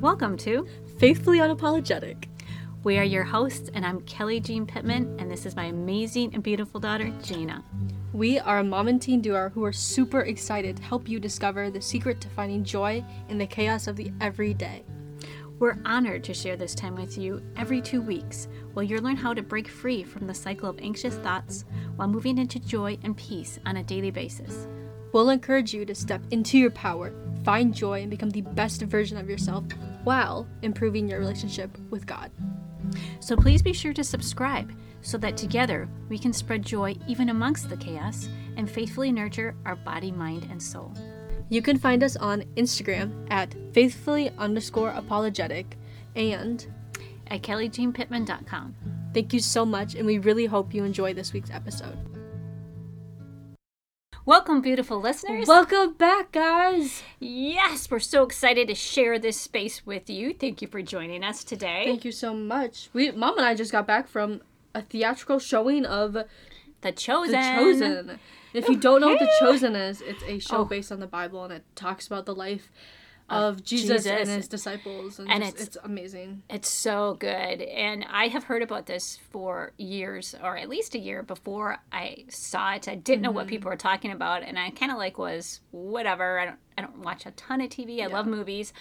Welcome 0.00 0.36
to 0.38 0.64
Faithfully 1.00 1.38
Unapologetic. 1.38 2.26
We 2.84 2.98
are 2.98 3.04
your 3.04 3.24
hosts, 3.24 3.68
and 3.74 3.84
I'm 3.84 4.00
Kelly 4.02 4.38
Jean 4.38 4.64
Pittman, 4.64 5.18
and 5.18 5.28
this 5.28 5.44
is 5.44 5.56
my 5.56 5.64
amazing 5.64 6.34
and 6.34 6.42
beautiful 6.42 6.78
daughter, 6.78 7.12
Gina. 7.20 7.64
We 8.12 8.38
are 8.38 8.60
a 8.60 8.64
mom 8.64 8.86
and 8.86 9.02
teen 9.02 9.20
duo 9.20 9.48
who 9.48 9.64
are 9.64 9.72
super 9.72 10.20
excited 10.20 10.76
to 10.76 10.82
help 10.84 11.08
you 11.08 11.18
discover 11.18 11.68
the 11.68 11.82
secret 11.82 12.20
to 12.20 12.28
finding 12.28 12.62
joy 12.62 13.04
in 13.28 13.38
the 13.38 13.46
chaos 13.48 13.88
of 13.88 13.96
the 13.96 14.12
everyday. 14.20 14.84
We're 15.58 15.80
honored 15.84 16.22
to 16.24 16.34
share 16.34 16.56
this 16.56 16.76
time 16.76 16.94
with 16.94 17.18
you 17.18 17.42
every 17.56 17.80
two 17.80 18.00
weeks, 18.00 18.46
while 18.74 18.84
you'll 18.84 19.02
learn 19.02 19.16
how 19.16 19.34
to 19.34 19.42
break 19.42 19.66
free 19.66 20.04
from 20.04 20.28
the 20.28 20.34
cycle 20.34 20.70
of 20.70 20.78
anxious 20.78 21.16
thoughts 21.16 21.64
while 21.96 22.06
moving 22.06 22.38
into 22.38 22.60
joy 22.60 22.98
and 23.02 23.16
peace 23.16 23.58
on 23.66 23.78
a 23.78 23.82
daily 23.82 24.12
basis. 24.12 24.68
We'll 25.12 25.30
encourage 25.30 25.74
you 25.74 25.84
to 25.86 25.94
step 25.94 26.22
into 26.30 26.56
your 26.56 26.70
power, 26.70 27.12
find 27.42 27.74
joy, 27.74 28.02
and 28.02 28.10
become 28.10 28.30
the 28.30 28.42
best 28.42 28.82
version 28.82 29.16
of 29.16 29.28
yourself 29.28 29.64
while 30.04 30.46
improving 30.62 31.08
your 31.08 31.18
relationship 31.18 31.76
with 31.90 32.06
God. 32.06 32.30
So 33.20 33.36
please 33.36 33.62
be 33.62 33.72
sure 33.72 33.92
to 33.92 34.04
subscribe 34.04 34.72
so 35.02 35.18
that 35.18 35.36
together 35.36 35.88
we 36.08 36.18
can 36.18 36.32
spread 36.32 36.64
joy 36.64 36.96
even 37.06 37.28
amongst 37.28 37.68
the 37.68 37.76
chaos 37.76 38.28
and 38.56 38.70
faithfully 38.70 39.12
nurture 39.12 39.54
our 39.64 39.76
body, 39.76 40.10
mind, 40.10 40.46
and 40.50 40.62
soul. 40.62 40.92
You 41.48 41.62
can 41.62 41.78
find 41.78 42.02
us 42.02 42.16
on 42.16 42.42
Instagram 42.56 43.26
at 43.30 43.54
faithfully 43.72 44.30
underscore 44.38 44.90
apologetic 44.90 45.78
and 46.14 46.66
At 47.28 47.42
kellyjeanpittman.com. 47.42 48.74
thank 49.14 49.32
you 49.32 49.40
so 49.40 49.64
much 49.64 49.94
and 49.94 50.06
we 50.06 50.18
really 50.18 50.46
hope 50.46 50.74
you 50.74 50.84
enjoy 50.84 51.14
this 51.14 51.32
week's 51.32 51.50
episode. 51.50 52.17
Welcome, 54.28 54.60
beautiful 54.60 55.00
listeners. 55.00 55.48
Welcome 55.48 55.94
back, 55.94 56.32
guys. 56.32 57.02
yes, 57.18 57.90
we're 57.90 57.98
so 57.98 58.24
excited 58.24 58.68
to 58.68 58.74
share 58.74 59.18
this 59.18 59.40
space 59.40 59.86
with 59.86 60.10
you. 60.10 60.34
Thank 60.34 60.60
you 60.60 60.68
for 60.68 60.82
joining 60.82 61.24
us 61.24 61.42
today. 61.42 61.84
Thank 61.86 62.04
you 62.04 62.12
so 62.12 62.34
much. 62.34 62.90
We 62.92 63.10
mom 63.10 63.38
and 63.38 63.46
I 63.46 63.54
just 63.54 63.72
got 63.72 63.86
back 63.86 64.06
from 64.06 64.42
a 64.74 64.82
theatrical 64.82 65.38
showing 65.38 65.86
of 65.86 66.12
The 66.82 66.92
Chosen. 66.92 67.32
The 67.32 67.56
Chosen. 67.56 68.18
If 68.52 68.68
you 68.68 68.76
don't 68.76 69.00
know 69.00 69.08
what 69.08 69.18
The 69.18 69.30
Chosen 69.40 69.74
is, 69.74 70.02
it's 70.02 70.22
a 70.24 70.38
show 70.40 70.58
Oh. 70.58 70.64
based 70.66 70.92
on 70.92 71.00
the 71.00 71.06
Bible 71.06 71.44
and 71.44 71.52
it 71.54 71.64
talks 71.74 72.06
about 72.06 72.26
the 72.26 72.34
life 72.34 72.70
of 73.30 73.62
Jesus, 73.62 74.06
and 74.06 74.28
his 74.28 74.48
disciples 74.48 75.18
and, 75.18 75.30
And 75.30 75.42
just- 75.42 75.54
it's- 75.56 75.66
it's 75.68 75.76
amazing. 75.84 76.42
It's 76.48 76.68
so 76.68 77.14
good. 77.20 77.60
And 77.62 78.04
I 78.10 78.28
have 78.28 78.44
heard 78.44 78.62
about 78.62 78.86
this 78.86 79.18
for 79.30 79.72
years, 79.76 80.34
or 80.42 80.56
at 80.56 80.68
least 80.68 80.94
a 80.94 80.98
year 80.98 81.22
before 81.22 81.78
I 81.92 82.24
saw 82.28 82.72
it. 82.74 82.88
I 82.88 82.94
didn't 82.94 83.22
know 83.22 83.30
what 83.30 83.42
Mm-hmm. 83.42 83.50
people 83.50 83.70
were 83.70 83.76
talking 83.76 84.10
about. 84.12 84.42
And 84.42 84.58
I 84.58 84.70
kind 84.70 84.90
of 84.90 84.98
like 84.98 85.18
was 85.18 85.60
whatever. 85.72 86.38
I 86.38 86.44
don't, 86.46 86.58
I 86.78 86.82
don't 86.82 86.98
watch 87.00 87.26
a 87.26 87.30
ton 87.32 87.60
of 87.60 87.68
TV. 87.70 88.02
I 88.02 88.06
love 88.06 88.26
movies. 88.26 88.72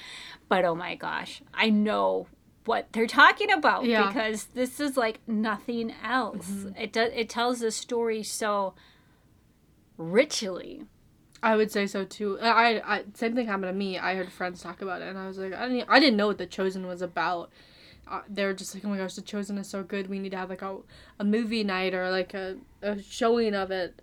But 0.48 0.64
oh 0.66 0.76
my 0.76 0.96
gosh, 0.96 1.42
I 1.54 1.70
know 1.70 2.28
what 2.66 2.88
they're 2.94 3.08
talking 3.08 3.52
about 3.52 3.86
Yeah. 3.86 4.04
Mm-hmm. 4.04 4.08
because 4.14 4.44
this 4.46 4.80
is 4.80 4.96
like 4.98 5.20
nothing 5.28 5.94
else. 6.04 6.66
It 6.78 6.94
does, 6.94 7.12
it 7.14 7.30
tells 7.30 7.60
the 7.60 7.72
story 7.72 8.24
so 8.24 8.76
richly. 9.98 10.84
I 11.44 11.56
would 11.56 11.72
say 11.72 11.86
so 11.88 12.04
too. 12.04 12.40
I, 12.42 12.82
I 12.98 13.04
same 13.14 13.36
thing 13.36 13.48
happened 13.48 13.66
to 13.66 13.74
me. 13.74 13.98
I 14.00 14.16
heard 14.16 14.32
friends 14.32 14.62
talk 14.62 14.82
about 14.82 15.02
it 15.02 15.08
and 15.10 15.18
I 15.18 15.28
was 15.28 15.38
like, 15.38 15.54
I 15.54 15.68
didn't 15.68 15.90
I 15.90 16.00
didn't 16.00 16.18
know 16.18 16.28
what 16.28 16.38
The 16.38 16.46
Chosen 16.48 16.88
was 16.88 17.02
about. 17.02 17.52
Uh, 18.10 18.22
they 18.30 18.46
were 18.46 18.54
just 18.54 18.74
like, 18.74 18.86
oh 18.86 18.90
my 18.90 18.98
gosh, 18.98 19.16
The 19.16 19.22
Chosen 19.22 19.58
is 19.58 19.68
so 19.68 19.84
good. 19.84 20.10
We 20.10 20.20
need 20.20 20.32
to 20.32 20.38
have 20.38 20.50
like 20.50 20.62
a, 20.62 20.78
a 21.20 21.24
movie 21.26 21.64
night 21.64 21.94
or 21.94 22.10
like 22.10 22.34
a, 22.34 22.56
a 22.82 23.02
showing 23.02 23.54
of 23.54 23.70
it. 23.72 24.02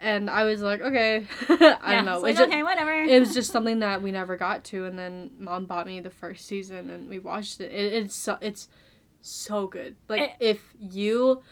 And 0.00 0.28
I 0.28 0.44
was 0.44 0.60
like, 0.62 0.80
okay, 0.80 1.26
I 1.48 1.54
Yeah, 1.54 1.92
don't 1.96 2.04
know. 2.06 2.14
it's 2.14 2.22
like, 2.22 2.30
It's 2.32 2.38
ju- 2.40 2.46
okay, 2.46 2.62
whatever. 2.62 2.92
it 2.92 3.20
was 3.20 3.34
just 3.40 3.52
something 3.52 3.78
that 3.80 4.02
we 4.02 4.10
never 4.12 4.36
got 4.36 4.64
to 4.64 4.86
and 4.86 4.98
then 4.98 5.30
mom 5.38 5.66
bought 5.66 5.86
me 5.86 6.00
the 6.00 6.10
first 6.10 6.46
season 6.46 6.90
and 6.90 7.08
we 7.08 7.18
watched 7.18 7.60
it, 7.60 7.70
it 7.72 7.92
it's 7.92 8.14
so 8.16 8.36
it's 8.40 8.68
so 9.20 9.66
good 9.68 9.94
like 10.08 10.22
It- 10.22 10.30
if 10.40 10.60
you 10.78 11.42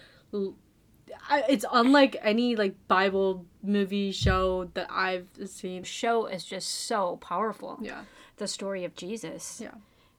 I, 1.28 1.44
it's 1.48 1.64
unlike 1.72 2.16
any 2.22 2.56
like 2.56 2.74
bible 2.88 3.46
movie 3.62 4.12
show 4.12 4.70
that 4.74 4.88
i've 4.90 5.28
seen 5.46 5.84
show 5.84 6.26
is 6.26 6.44
just 6.44 6.68
so 6.86 7.16
powerful. 7.16 7.78
yeah 7.80 8.02
the 8.42 8.48
story 8.48 8.84
of 8.84 8.94
Jesus. 8.94 9.60
Yeah. 9.62 9.74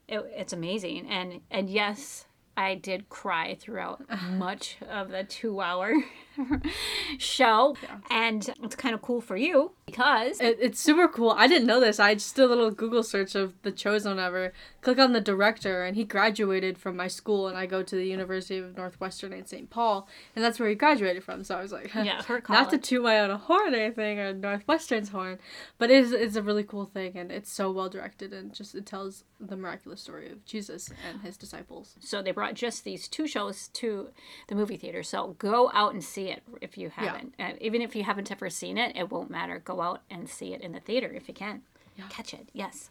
It, 0.08 0.26
it's 0.36 0.54
amazing. 0.54 1.08
And 1.10 1.42
and 1.52 1.70
yes, 1.70 2.26
I 2.56 2.76
did 2.76 3.10
cry 3.10 3.56
throughout 3.60 4.04
much 4.32 4.78
of 4.90 5.10
the 5.10 5.24
two 5.24 5.62
hour 5.62 5.94
show. 7.18 7.76
Yeah. 7.84 7.98
And 8.10 8.54
it's 8.64 8.76
kind 8.76 8.96
of 8.96 9.02
cool 9.02 9.22
for 9.22 9.38
you 9.38 9.72
because 9.86 10.40
it, 10.40 10.58
it's 10.60 10.80
super 10.80 11.08
cool 11.08 11.32
i 11.32 11.46
didn't 11.46 11.68
know 11.68 11.80
this 11.80 12.00
i 12.00 12.14
just 12.14 12.36
did 12.36 12.46
a 12.46 12.48
little 12.48 12.72
google 12.72 13.04
search 13.04 13.36
of 13.36 13.54
the 13.64 13.72
chosen 13.72 14.18
ever 14.18 14.54
click 14.82 14.98
on 14.98 15.12
the 15.12 15.22
director 15.22 15.84
and 15.84 15.96
he 15.96 16.04
graduated 16.04 16.78
from 16.78 16.96
my 16.96 17.08
school 17.08 17.48
and 17.48 17.58
i 17.58 17.66
go 17.66 17.84
to 17.84 17.96
the 17.96 18.06
university 18.06 18.58
of 18.58 18.76
northwestern 18.78 19.34
in 19.34 19.46
st 19.46 19.70
paul 19.70 20.08
and 20.36 20.44
that's 20.44 20.60
where 20.60 20.70
he 20.70 20.76
graduated 20.76 21.24
from 21.24 21.44
so 21.44 21.58
i 21.58 21.62
was 21.62 21.72
like 21.72 21.94
yeah, 21.96 22.22
not 22.50 22.70
to 22.70 22.78
toot 22.78 23.04
my 23.04 23.20
own 23.20 23.38
horn 23.38 23.74
or 23.74 23.78
anything 23.78 24.20
or 24.20 24.34
Northwestern's 24.34 25.10
horn, 25.10 25.40
but 25.78 25.90
it 25.90 26.04
is 26.04 26.12
it's 26.12 26.36
a 26.36 26.42
really 26.42 26.64
cool 26.64 26.86
thing 26.86 27.18
and 27.18 27.32
it's 27.32 27.52
so 27.52 27.72
well 27.72 27.90
directed 27.90 28.34
and 28.34 28.54
just 28.54 28.76
it 28.76 28.86
tells 28.86 29.24
the 29.40 29.56
miraculous 29.56 30.02
story 30.02 30.30
of 30.30 30.44
Jesus 30.46 30.90
and 31.08 31.22
his 31.22 31.38
disciples. 31.38 31.96
So 32.00 32.22
they 32.22 32.32
brought 32.32 32.54
just 32.56 32.84
these 32.84 33.08
two 33.08 33.28
shows 33.28 33.68
to 33.70 34.10
the 34.48 34.56
movie 34.56 34.78
theater. 34.78 35.04
So 35.04 35.36
go 35.38 35.70
out 35.74 35.94
and 35.94 36.04
see 36.04 36.23
it 36.30 36.44
if 36.62 36.78
you 36.78 36.90
haven't. 36.90 37.34
Uh, 37.40 37.54
even 37.62 37.82
if 37.82 37.96
you 37.96 38.04
haven't 38.04 38.32
ever 38.32 38.50
seen 38.50 38.78
it, 38.78 38.96
it 38.96 39.12
won't 39.12 39.30
matter. 39.30 39.60
Go 39.64 39.82
out 39.82 40.02
and 40.10 40.30
see 40.30 40.54
it 40.54 40.62
in 40.62 40.72
the 40.72 40.80
theater 40.80 41.12
if 41.14 41.28
you 41.28 41.34
can. 41.34 41.62
Catch 42.10 42.34
it, 42.34 42.50
yes. 42.54 42.90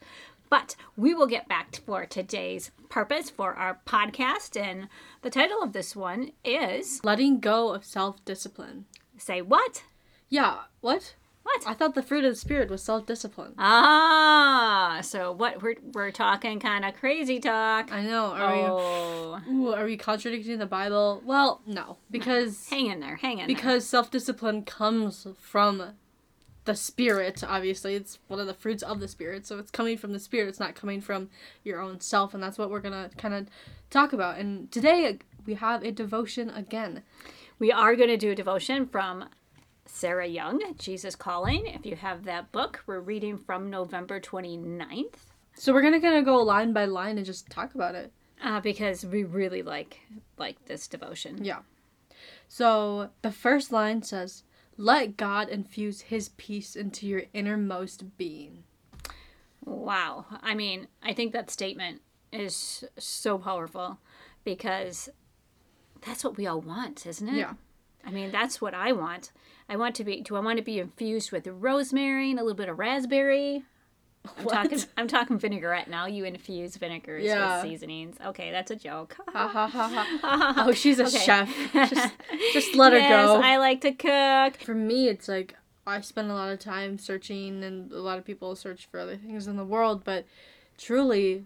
But 0.48 0.76
we 0.97 1.15
will 1.15 1.26
get 1.26 1.48
back 1.48 1.71
to, 1.72 1.81
for 1.81 2.04
today's 2.06 2.71
purpose 2.88 3.31
for 3.31 3.54
our 3.54 3.78
podcast. 3.87 4.60
And 4.60 4.88
the 5.22 5.31
title 5.31 5.62
of 5.62 5.72
this 5.72 5.97
one 5.97 6.32
is 6.44 7.00
Letting 7.03 7.41
go 7.41 7.72
of 7.75 7.84
self 7.84 8.25
discipline. 8.25 8.84
Say 9.19 9.42
What? 9.42 9.82
Yeah, 10.28 10.60
what? 10.81 11.15
What? 11.42 11.66
I 11.66 11.75
thought 11.75 11.94
the 11.94 12.03
fruit 12.03 12.25
of 12.25 12.32
the 12.32 12.36
spirit 12.41 12.70
was 12.70 12.82
self 12.82 13.04
discipline. 13.06 13.54
Ah, 13.58 15.00
so 15.03 15.32
what 15.32 15.62
we're, 15.62 15.75
we're 15.92 16.10
talking 16.10 16.60
kind 16.60 16.84
of 16.84 16.94
crazy 16.94 17.41
talk. 17.41 17.92
I 17.92 18.03
know. 18.03 18.26
Are 18.26 18.54
Oh, 18.54 19.41
we 19.48 19.54
ooh, 19.54 19.75
are 19.75 19.84
we 19.84 19.97
contradicting 19.97 20.58
the 20.58 20.66
Bible? 20.66 21.22
Well, 21.25 21.60
no, 21.66 21.98
because 22.10 22.69
hang 22.70 22.86
in 22.86 23.00
there, 23.00 23.16
hang 23.16 23.38
in 23.38 23.47
because 23.47 23.84
self 23.86 24.10
discipline 24.10 24.64
comes 24.64 25.26
from 25.41 25.94
the 26.64 26.76
spirit 26.76 27.42
obviously 27.42 27.97
it's 27.97 28.20
one 28.28 28.38
of 28.38 28.47
the 28.47 28.54
fruits 28.54 28.84
of 28.84 29.00
the 29.00 29.09
spirit 29.09 29.44
so 29.44 29.59
it's 29.59 29.72
coming 29.72 29.98
from 29.98 30.12
the 30.12 30.19
spirit 30.20 30.48
it's 30.48 30.60
not 30.60 30.76
coming 30.76 31.00
from 31.00 31.28
your 31.64 31.80
own 31.80 31.98
self 32.00 32.34
and 32.34 32.41
that's 32.41 32.56
what 32.56 32.70
we're 32.70 32.78
gonna 32.78 33.10
kind 33.19 33.34
of 33.34 33.48
talk 33.91 34.12
about 34.12 34.38
and 34.38 34.70
today 34.70 35.19
we 35.44 35.54
have 35.54 35.82
a 35.82 35.91
devotion 35.91 36.48
again 36.50 37.03
We 37.59 37.72
are 37.72 37.97
going 37.97 38.10
to 38.10 38.16
do 38.16 38.30
a 38.30 38.34
devotion 38.36 38.86
from 38.86 39.28
Sarah 39.87 40.26
Young, 40.26 40.75
Jesus 40.78 41.15
Calling. 41.16 41.66
If 41.66 41.84
you 41.87 41.97
have 41.97 42.25
that 42.25 42.53
book, 42.53 42.82
we're 42.87 43.00
reading 43.00 43.37
from 43.38 43.70
November 43.70 44.20
29th 44.20 45.15
so 45.54 45.72
we're 45.72 45.82
gonna 45.82 46.00
kind 46.00 46.16
of 46.16 46.25
go 46.25 46.37
line 46.43 46.72
by 46.72 46.84
line 46.87 47.16
and 47.19 47.26
just 47.26 47.50
talk 47.50 47.75
about 47.75 47.94
it 47.94 48.12
uh, 48.42 48.60
because 48.60 49.04
we 49.04 49.22
really 49.25 49.62
like 49.62 50.00
like 50.38 50.65
this 50.66 50.88
devotion. 50.88 51.44
yeah 51.44 51.59
so 52.48 53.10
the 53.22 53.31
first 53.31 53.71
line 53.71 54.03
says 54.03 54.44
let 54.76 55.16
god 55.16 55.48
infuse 55.48 56.00
his 56.03 56.31
peace 56.31 56.75
into 56.75 57.06
your 57.06 57.22
innermost 57.34 58.16
being 58.16 58.65
Wow. 59.65 60.25
I 60.42 60.56
mean, 60.56 60.88
I 61.04 61.12
think 61.12 61.32
that 61.34 61.48
statement 61.48 62.00
is 62.32 62.82
so 62.98 63.38
powerful 63.38 63.98
because 64.42 65.09
that's 66.04 66.25
what 66.25 66.37
we 66.37 66.48
all 66.48 66.60
want, 66.60 67.06
isn't 67.06 67.28
it? 67.28 67.37
yeah 67.37 67.53
I 68.04 68.10
mean, 68.10 68.32
that's 68.32 68.60
what 68.60 68.75
I 68.75 68.91
want. 68.91 69.31
I 69.69 69.77
want 69.77 69.95
to 69.97 70.05
be. 70.05 70.21
Do 70.21 70.37
I 70.37 70.41
want 70.41 70.59
to 70.59 70.65
be 70.65 70.78
infused 70.78 71.33
with 71.33 71.47
rosemary 71.47 72.31
and 72.31 72.39
a 72.39 72.43
little 72.43 72.56
bit 72.56 72.69
of 72.69 72.78
raspberry? 72.78 73.65
I'm 74.39 74.45
What? 74.45 74.53
talking. 74.55 74.78
I'm 74.97 75.09
talking 75.09 75.39
vinaigrette 75.39 75.89
now. 75.89 76.06
You 76.06 76.25
infuse 76.25 76.77
vinegars 76.77 77.25
Yeah. 77.25 77.61
with 77.62 77.71
seasonings. 77.71 78.16
Okay, 78.25 78.51
that's 78.53 78.71
a 78.71 78.77
joke. 78.77 79.16
ha 79.33 79.48
ha 79.48 79.66
ha 79.66 79.89
ha 79.89 80.54
oh 80.69 80.72
she's 80.72 81.01
a 81.01 81.07
Okay. 81.07 81.19
chef 81.19 81.51
just, 81.72 82.15
just 82.53 82.75
let 82.77 82.92
her 82.92 83.01
go 83.01 83.41
I 83.42 83.57
like 83.57 83.81
to 83.81 83.92
cook. 83.92 84.60
For 84.63 84.75
me, 84.75 85.09
it's 85.09 85.27
like 85.28 85.57
I 85.86 86.01
spend 86.03 86.31
a 86.31 86.34
lot 86.34 86.53
of 86.53 86.60
time 86.60 86.98
searching, 86.98 87.65
and 87.65 87.91
a 87.91 87.98
lot 88.01 88.16
of 88.19 88.25
people 88.25 88.54
search 88.54 88.86
for 88.86 89.01
other 89.01 89.16
things 89.16 89.48
in 89.48 89.57
the 89.57 89.65
world, 89.65 90.04
but 90.04 90.25
truly, 90.78 91.45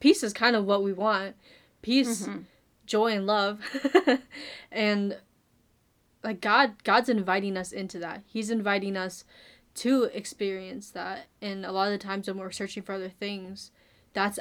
peace 0.00 0.24
is 0.24 0.32
kind 0.32 0.56
of 0.56 0.64
what 0.64 0.82
we 0.82 0.92
want 0.92 1.36
peace, 1.82 2.26
Mhm. 2.26 2.44
joy, 2.86 3.12
and 3.12 3.26
love. 3.28 3.60
and 4.72 5.16
like 6.22 6.40
God, 6.40 6.82
God's 6.84 7.08
inviting 7.08 7.56
us 7.56 7.72
into 7.72 7.98
that. 8.00 8.22
He's 8.26 8.50
inviting 8.50 8.96
us 8.96 9.24
to 9.76 10.04
experience 10.04 10.90
that. 10.90 11.26
And 11.40 11.64
a 11.64 11.72
lot 11.72 11.86
of 11.86 11.92
the 11.92 12.04
times 12.04 12.26
when 12.26 12.38
we're 12.38 12.50
searching 12.50 12.82
for 12.82 12.94
other 12.94 13.08
things, 13.08 13.70
that's 14.12 14.38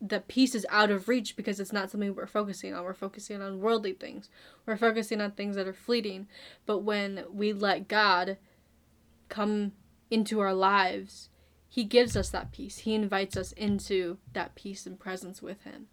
the 0.00 0.20
peace 0.20 0.54
is 0.54 0.66
out 0.70 0.90
of 0.90 1.08
reach 1.08 1.36
because 1.36 1.60
it's 1.60 1.72
not 1.72 1.90
something 1.90 2.14
we're 2.14 2.26
focusing 2.26 2.74
on. 2.74 2.84
We're 2.84 2.94
focusing 2.94 3.42
on 3.42 3.60
worldly 3.60 3.92
things. 3.92 4.30
We're 4.66 4.76
focusing 4.76 5.20
on 5.20 5.32
things 5.32 5.56
that 5.56 5.68
are 5.68 5.74
fleeting. 5.74 6.26
But 6.66 6.78
when 6.78 7.24
we 7.30 7.52
let 7.52 7.86
God 7.86 8.38
come 9.28 9.72
into 10.10 10.40
our 10.40 10.54
lives, 10.54 11.29
he 11.72 11.84
gives 11.84 12.16
us 12.16 12.30
that 12.30 12.50
peace. 12.50 12.78
He 12.78 12.94
invites 12.94 13.36
us 13.36 13.52
into 13.52 14.18
that 14.32 14.56
peace 14.56 14.86
and 14.86 14.98
presence 14.98 15.40
with 15.40 15.62
him. 15.62 15.86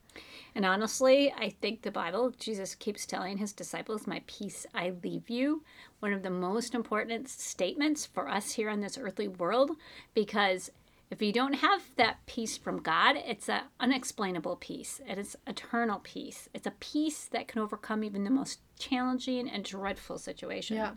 And 0.56 0.66
honestly, 0.66 1.32
I 1.32 1.50
think 1.50 1.84
the 1.84 1.92
Bible, 1.92 2.34
Jesus 2.40 2.74
keeps 2.74 3.06
telling 3.06 3.38
his 3.38 3.54
disciples, 3.54 4.08
My 4.08 4.24
peace 4.26 4.66
I 4.74 4.94
leave 5.04 5.30
you. 5.30 5.64
One 6.00 6.14
of 6.14 6.24
the 6.24 6.32
most 6.32 6.74
important 6.74 7.30
statements 7.30 8.08
for 8.08 8.28
us 8.28 8.54
here 8.54 8.72
on 8.72 8.82
this 8.82 8.98
earthly 8.98 9.28
world, 9.28 9.72
because 10.16 10.72
if 11.12 11.22
you 11.22 11.32
don't 11.32 11.54
have 11.54 11.84
that 11.96 12.26
peace 12.26 12.58
from 12.58 12.82
God, 12.82 13.16
it's 13.16 13.48
an 13.48 13.62
unexplainable 13.80 14.56
peace. 14.56 15.00
It 15.08 15.20
is 15.20 15.38
eternal 15.46 16.00
peace. 16.04 16.50
It's 16.56 16.68
a 16.68 16.74
peace 16.80 17.30
that 17.32 17.48
can 17.48 17.62
overcome 17.62 18.04
even 18.04 18.24
the 18.24 18.32
most 18.32 18.62
challenging 18.80 19.48
and 19.48 19.64
dreadful 19.64 20.18
situation. 20.18 20.78
Yeah. 20.78 20.94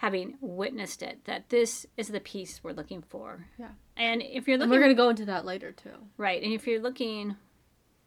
Having 0.00 0.38
witnessed 0.40 1.02
it, 1.02 1.24
that 1.26 1.50
this 1.50 1.84
is 1.98 2.08
the 2.08 2.20
peace 2.20 2.60
we're 2.62 2.72
looking 2.72 3.02
for. 3.02 3.46
Yeah. 3.58 3.68
And 3.98 4.22
if 4.22 4.48
you're 4.48 4.54
And 4.54 4.60
looking 4.60 4.70
we're 4.70 4.78
going 4.78 4.90
to 4.90 4.94
go 4.94 5.10
into 5.10 5.26
that 5.26 5.44
later 5.44 5.72
too. 5.72 5.90
Right. 6.16 6.42
And 6.42 6.54
if 6.54 6.66
you're 6.66 6.80
looking, 6.80 7.36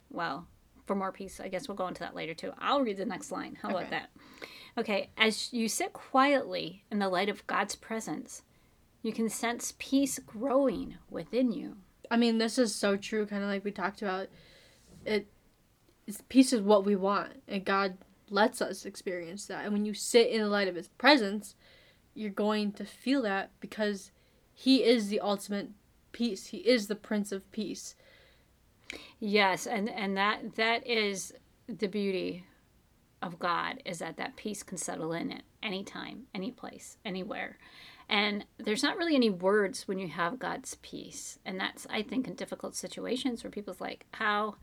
well, 0.09 0.47
for 0.87 0.95
more 0.95 1.11
peace, 1.11 1.39
I 1.39 1.49
guess 1.49 1.67
we'll 1.67 1.77
go 1.77 1.87
into 1.87 1.99
that 1.99 2.15
later 2.15 2.33
too. 2.33 2.51
I'll 2.57 2.81
read 2.81 2.97
the 2.97 3.05
next 3.05 3.31
line. 3.31 3.59
How 3.61 3.69
about 3.69 3.91
that? 3.91 4.09
Okay. 4.75 5.11
As 5.17 5.53
you 5.53 5.69
sit 5.69 5.93
quietly 5.93 6.83
in 6.89 6.97
the 6.97 7.09
light 7.09 7.29
of 7.29 7.45
God's 7.45 7.75
presence, 7.75 8.41
you 9.03 9.13
can 9.13 9.29
sense 9.29 9.75
peace 9.77 10.17
growing 10.17 10.95
within 11.11 11.51
you. 11.51 11.77
I 12.09 12.17
mean, 12.17 12.39
this 12.39 12.57
is 12.57 12.73
so 12.73 12.97
true, 12.97 13.27
kind 13.27 13.43
of 13.43 13.49
like 13.49 13.63
we 13.63 13.71
talked 13.71 14.01
about. 14.01 14.29
It, 15.05 15.27
peace 16.29 16.53
is 16.53 16.61
what 16.61 16.85
we 16.85 16.95
want, 16.95 17.33
and 17.47 17.63
God 17.63 17.97
lets 18.29 18.61
us 18.61 18.85
experience 18.85 19.45
that. 19.45 19.63
And 19.63 19.73
when 19.73 19.85
you 19.85 19.93
sit 19.93 20.29
in 20.29 20.41
the 20.41 20.47
light 20.47 20.67
of 20.67 20.75
His 20.75 20.87
presence, 20.87 21.55
you're 22.13 22.29
going 22.29 22.71
to 22.73 22.85
feel 22.85 23.21
that 23.23 23.51
because 23.59 24.11
He 24.53 24.83
is 24.83 25.07
the 25.09 25.19
ultimate 25.19 25.69
peace. 26.11 26.47
He 26.47 26.57
is 26.57 26.87
the 26.87 26.95
Prince 26.95 27.31
of 27.31 27.49
Peace. 27.51 27.95
Yes, 29.19 29.65
and 29.67 29.89
and 29.89 30.15
that 30.17 30.55
that 30.55 30.85
is 30.87 31.33
the 31.67 31.87
beauty 31.87 32.45
of 33.21 33.39
God 33.39 33.81
is 33.85 33.99
that 33.99 34.17
that 34.17 34.35
peace 34.35 34.63
can 34.63 34.77
settle 34.77 35.13
in 35.13 35.31
at 35.31 35.43
any 35.63 35.83
time, 35.83 36.23
any 36.35 36.51
place, 36.51 36.97
anywhere. 37.05 37.57
And 38.09 38.45
there's 38.57 38.83
not 38.83 38.97
really 38.97 39.15
any 39.15 39.29
words 39.29 39.87
when 39.87 39.97
you 39.97 40.09
have 40.09 40.37
God's 40.37 40.75
peace. 40.81 41.39
And 41.45 41.59
that's 41.59 41.87
I 41.89 42.01
think 42.01 42.27
in 42.27 42.35
difficult 42.35 42.75
situations 42.75 43.43
where 43.43 43.51
people's 43.51 43.81
like, 43.81 44.05
"How 44.13 44.55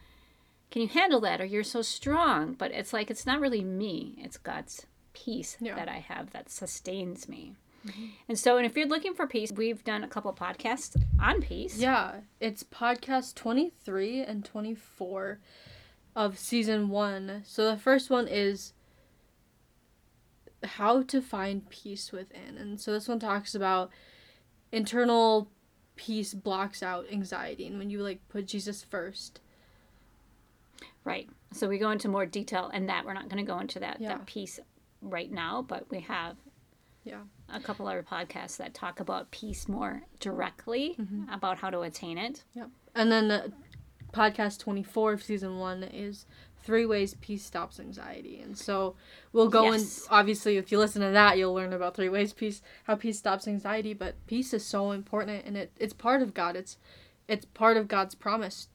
can 0.70 0.82
you 0.82 0.88
handle 0.88 1.20
that?" 1.20 1.40
or 1.40 1.46
"You're 1.46 1.64
so 1.64 1.82
strong." 1.82 2.54
But 2.54 2.70
it's 2.72 2.92
like 2.92 3.10
it's 3.10 3.26
not 3.26 3.40
really 3.40 3.64
me. 3.64 4.16
It's 4.18 4.36
God's 4.36 4.86
peace 5.12 5.56
Yeah. 5.60 5.74
that 5.76 5.88
I 5.88 5.98
have 5.98 6.30
that 6.32 6.50
sustains 6.50 7.28
me. 7.28 7.54
Mm-hmm. 7.86 8.06
And 8.28 8.38
so, 8.38 8.56
and 8.58 8.66
if 8.66 8.76
you're 8.76 8.86
looking 8.86 9.14
for 9.14 9.26
peace, 9.26 9.50
we've 9.52 9.82
done 9.84 10.04
a 10.04 10.08
couple 10.08 10.32
podcasts 10.34 11.00
on 11.18 11.40
peace. 11.40 11.78
Yeah, 11.78 12.20
it's 12.38 12.62
podcast 12.62 13.34
23 13.36 14.20
and 14.22 14.44
24 14.44 15.38
of 16.14 16.38
season 16.38 16.88
one. 16.90 17.42
So 17.46 17.64
the 17.70 17.78
first 17.78 18.10
one 18.10 18.28
is 18.28 18.74
how 20.62 21.02
to 21.04 21.22
find 21.22 21.68
peace 21.70 22.12
within. 22.12 22.58
And 22.58 22.78
so 22.80 22.92
this 22.92 23.08
one 23.08 23.18
talks 23.18 23.54
about 23.54 23.90
internal 24.72 25.48
peace 25.96 26.34
blocks 26.34 26.82
out 26.82 27.06
anxiety 27.10 27.66
and 27.66 27.78
when 27.78 27.90
you 27.90 28.02
like 28.02 28.20
put 28.28 28.46
Jesus 28.46 28.82
first. 28.82 29.40
Right. 31.04 31.28
So 31.52 31.66
we 31.68 31.78
go 31.78 31.90
into 31.90 32.08
more 32.08 32.26
detail 32.26 32.70
in 32.74 32.86
that. 32.86 33.06
We're 33.06 33.14
not 33.14 33.28
going 33.30 33.44
to 33.44 33.50
go 33.50 33.58
into 33.58 33.80
that, 33.80 34.00
Yeah. 34.00 34.08
that 34.08 34.26
piece 34.26 34.60
right 35.00 35.30
now, 35.30 35.62
but 35.62 35.90
we 35.90 36.00
have 36.00 36.36
Yeah. 37.04 37.22
a 37.48 37.60
couple 37.60 37.86
other 37.88 38.02
podcasts 38.02 38.56
that 38.58 38.74
talk 38.74 39.00
about 39.00 39.30
peace 39.30 39.68
more 39.68 40.02
directly 40.20 40.96
Mm-hmm. 40.98 41.28
about 41.32 41.58
how 41.58 41.70
to 41.70 41.80
attain 41.80 42.18
it. 42.18 42.44
And 42.94 43.10
then 43.10 43.30
uh, 43.30 43.48
podcast 44.12 44.58
24 44.58 45.12
of 45.14 45.22
season 45.22 45.58
1 45.58 45.84
is 45.84 46.26
three 46.62 46.84
ways 46.84 47.14
peace 47.14 47.44
stops 47.44 47.80
anxiety. 47.80 48.40
And 48.40 48.58
so 48.58 48.96
we'll 49.32 49.48
go 49.48 49.70
Yes. 49.72 50.02
in 50.06 50.08
obviously 50.10 50.56
if 50.58 50.70
you 50.70 50.78
listen 50.78 51.00
to 51.00 51.10
that 51.10 51.38
you'll 51.38 51.54
learn 51.54 51.72
about 51.72 51.94
three 51.94 52.08
ways 52.10 52.32
peace 52.32 52.60
how 52.84 52.96
peace 52.96 53.18
stops 53.18 53.48
anxiety, 53.48 53.94
but 53.94 54.14
peace 54.26 54.52
is 54.52 54.64
so 54.66 54.90
important 54.90 55.44
and 55.46 55.56
it 55.56 55.72
it's 55.78 55.94
part 55.94 56.20
of 56.22 56.34
God. 56.34 56.56
It's 56.56 56.76
it's 57.28 57.46
part 57.46 57.76
of 57.76 57.88
God's 57.88 58.14
promise 58.14 58.68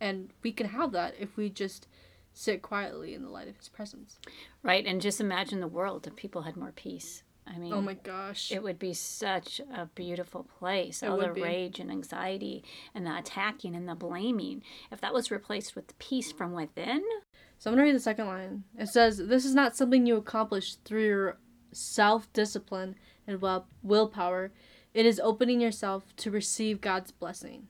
and 0.00 0.30
we 0.42 0.52
can 0.52 0.68
have 0.68 0.92
that 0.92 1.14
if 1.18 1.36
we 1.36 1.48
just 1.48 1.88
sit 2.32 2.62
quietly 2.62 3.14
in 3.14 3.22
the 3.22 3.28
light 3.28 3.48
of 3.48 3.56
his 3.56 3.68
presence. 3.68 4.18
Right. 4.62 4.86
And 4.86 5.00
just 5.00 5.20
imagine 5.20 5.60
the 5.60 5.68
world 5.68 6.06
if 6.06 6.16
people 6.16 6.42
had 6.42 6.56
more 6.56 6.72
peace. 6.72 7.22
I 7.46 7.58
mean, 7.58 7.72
Oh 7.72 7.80
my 7.80 7.94
gosh. 7.94 8.52
it 8.52 8.62
would 8.62 8.78
be 8.78 8.94
such 8.94 9.60
a 9.74 9.86
beautiful 9.86 10.44
place. 10.44 11.02
It 11.02 11.08
All 11.08 11.18
the 11.18 11.28
be. 11.28 11.42
rage 11.42 11.80
and 11.80 11.90
anxiety 11.90 12.62
and 12.94 13.04
the 13.04 13.18
attacking 13.18 13.74
and 13.74 13.88
the 13.88 13.96
blaming. 13.96 14.62
If 14.92 15.00
that 15.00 15.12
was 15.12 15.30
replaced 15.32 15.74
with 15.74 15.98
peace 15.98 16.30
from 16.32 16.52
within, 16.52 17.02
So 17.58 17.70
I'm 17.70 17.76
gonna 17.76 17.84
read 17.86 17.94
the 17.94 18.00
second 18.00 18.26
line. 18.26 18.64
It 18.76 18.88
says, 18.88 19.18
"This 19.18 19.44
is 19.44 19.54
not 19.54 19.76
something 19.76 20.04
you 20.06 20.16
accomplish 20.16 20.74
through 20.76 21.06
your 21.06 21.38
self-discipline 21.72 22.96
and 23.26 23.40
will 23.40 23.66
willpower. 23.82 24.52
It 24.94 25.06
is 25.06 25.20
opening 25.20 25.60
yourself 25.60 26.14
to 26.16 26.30
receive 26.30 26.80
God's 26.80 27.12
blessing." 27.12 27.68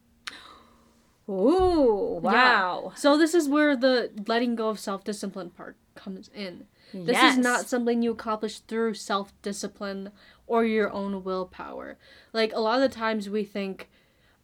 Ooh, 1.32 2.18
wow. 2.20 2.92
So 2.96 3.16
this 3.16 3.34
is 3.34 3.48
where 3.48 3.76
the 3.76 4.10
letting 4.26 4.54
go 4.54 4.68
of 4.68 4.78
self-discipline 4.78 5.50
part 5.50 5.76
comes 5.94 6.28
in. 6.34 6.66
This 6.92 7.22
Yes. 7.22 7.34
is 7.34 7.38
not 7.38 7.66
something 7.68 8.02
you 8.02 8.12
accomplish 8.12 8.58
through 8.60 8.94
self-discipline 8.94 10.10
or 10.46 10.64
your 10.64 10.90
own 10.90 11.24
willpower. 11.24 11.96
Like 12.32 12.52
a 12.52 12.60
lot 12.60 12.82
of 12.82 12.82
the 12.82 12.94
times 12.94 13.30
we 13.30 13.44
think, 13.44 13.88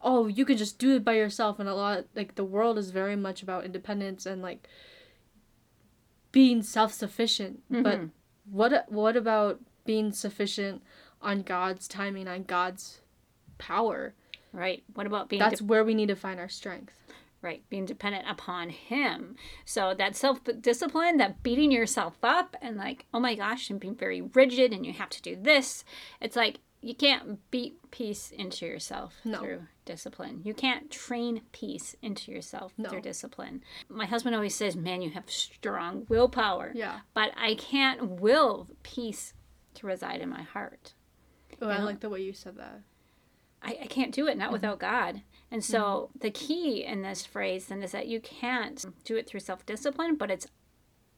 "Oh, 0.01 0.27
you 0.27 0.45
can 0.45 0.57
just 0.57 0.79
do 0.79 0.97
it 0.97 1.05
by 1.05 1.15
yourself," 1.15 1.59
and 1.59 1.69
a 1.69 1.75
lot 1.75 2.07
like 2.17 2.35
the 2.37 2.45
world 2.45 2.79
is 2.79 2.91
very 2.91 3.17
much 3.17 3.43
about 3.43 3.65
independence 3.65 4.25
and 4.25 4.41
like 4.41 4.67
being 6.33 6.63
self-sufficient. 6.63 7.63
But 7.71 7.99
Mhm. 8.01 8.11
what 8.51 8.91
what 8.91 9.17
about 9.17 9.61
being 9.85 10.13
sufficient 10.13 10.83
on 11.21 11.43
God's 11.43 11.87
timing, 11.89 12.29
on 12.29 12.45
God's 12.45 13.01
power? 13.59 14.15
Right. 14.53 14.83
What 14.95 15.07
about 15.07 15.29
being 15.29 15.41
That's 15.41 15.61
where 15.63 15.85
we 15.85 15.95
need 15.95 16.09
to 16.09 16.17
find 16.17 16.41
our 16.41 16.49
strength. 16.49 16.95
right 17.41 17.63
being 17.71 17.87
dependent 17.87 18.25
upon 18.29 18.69
him 18.71 19.37
so 19.65 19.95
that 19.95 20.17
self-discipline 20.17 21.19
that 21.19 21.41
beating 21.45 21.71
yourself 21.71 22.17
up 22.23 22.57
and 22.61 22.77
like 22.77 23.07
oh 23.15 23.21
my 23.21 23.35
gosh 23.37 23.71
and 23.71 23.79
being 23.79 23.95
very 23.95 24.21
rigid 24.21 24.73
and 24.73 24.85
you 24.85 24.93
have 24.93 25.09
to 25.11 25.23
do 25.23 25.37
this 25.37 25.85
it's 26.21 26.35
like 26.35 26.59
you 26.81 26.95
can't 26.97 27.39
beat 27.53 27.75
peace 27.93 28.33
into 28.33 28.67
yourself 28.67 29.15
No. 29.25 29.39
through 29.39 29.63
discipline 29.85 30.41
you 30.43 30.53
can't 30.53 30.91
train 30.91 31.43
peace 31.53 31.95
into 32.03 32.33
yourself 32.33 32.73
No. 32.77 32.89
through 32.89 33.03
discipline 33.03 33.63
my 33.89 34.07
husband 34.07 34.35
always 34.35 34.57
says 34.57 34.75
man 34.75 35.01
you 35.01 35.11
have 35.11 35.31
strong 35.31 36.07
willpower 36.09 36.73
Yeah. 36.75 37.01
but 37.15 37.31
i 37.37 37.55
can't 37.55 38.21
will 38.21 38.67
peace 38.83 39.33
to 39.75 39.87
reside 39.87 40.21
in 40.21 40.29
my 40.29 40.43
heart 40.43 40.95
Oh, 41.63 41.69
I 41.69 41.77
Yeah. 41.79 41.85
like 41.85 42.01
the 42.01 42.11
way 42.11 42.21
you 42.23 42.33
said 42.35 42.57
that. 42.59 42.81
I, 43.63 43.79
I 43.83 43.87
can't 43.87 44.13
do 44.15 44.27
it, 44.29 44.39
not 44.39 44.53
without 44.53 44.79
God. 44.79 45.23
And 45.51 45.65
so 45.65 46.11
Mm-hmm. 46.11 46.19
the 46.21 46.31
key 46.31 46.85
in 46.85 47.03
this 47.03 47.25
phrase 47.27 47.67
then 47.67 47.83
is 47.83 47.93
that 47.93 48.07
you 48.07 48.21
can't 48.21 48.85
do 49.05 49.17
it 49.17 49.27
through 49.27 49.41
self 49.41 49.65
discipline, 49.67 50.17
but 50.17 50.31
it's 50.31 50.47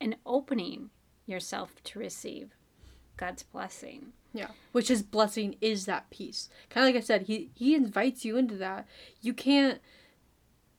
an 0.00 0.16
opening 0.24 0.90
yourself 1.26 1.82
to 1.84 1.98
receive 1.98 2.50
God's 3.16 3.42
blessing. 3.42 4.12
Yeah. 4.32 4.48
Which 4.72 4.88
his 4.88 5.02
blessing 5.02 5.56
is 5.60 5.86
that 5.86 6.08
peace. 6.10 6.48
Kind 6.70 6.86
of 6.88 6.94
like 6.94 7.02
I 7.02 7.04
said, 7.04 7.22
he 7.22 7.50
he 7.54 7.74
invites 7.74 8.24
you 8.24 8.36
into 8.36 8.54
that. 8.56 8.86
You 9.20 9.34
can't 9.34 9.80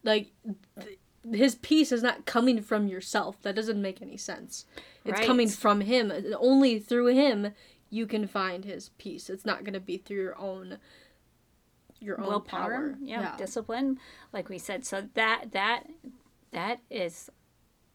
like 0.04 0.32
th- 0.80 0.98
his 1.32 1.56
peace 1.56 1.92
is 1.92 2.02
not 2.02 2.26
coming 2.26 2.62
from 2.62 2.88
yourself. 2.88 3.42
That 3.44 3.56
doesn't 3.56 3.80
make 3.82 4.02
any 4.02 4.18
sense. 4.18 4.66
It's 5.06 5.20
coming 5.26 5.50
from 5.50 5.82
him. 5.82 6.12
Only 6.40 6.80
through 6.80 7.08
him 7.08 7.52
you 7.90 8.08
can 8.08 8.26
find 8.26 8.64
his 8.66 8.90
peace. 8.98 9.30
It's 9.30 9.46
not 9.46 9.64
going 9.64 9.74
to 9.74 9.80
be 9.80 9.98
through 9.98 10.18
your 10.22 10.40
own 10.40 10.78
your 12.02 12.20
own 12.20 12.28
Willpower, 12.28 12.60
power. 12.92 12.96
yeah, 13.02 13.36
discipline, 13.38 14.00
like 14.34 14.50
we 14.50 14.58
said. 14.58 14.86
So 14.86 15.08
that 15.14 15.52
that 15.52 15.84
that 16.52 16.80
is 16.90 17.30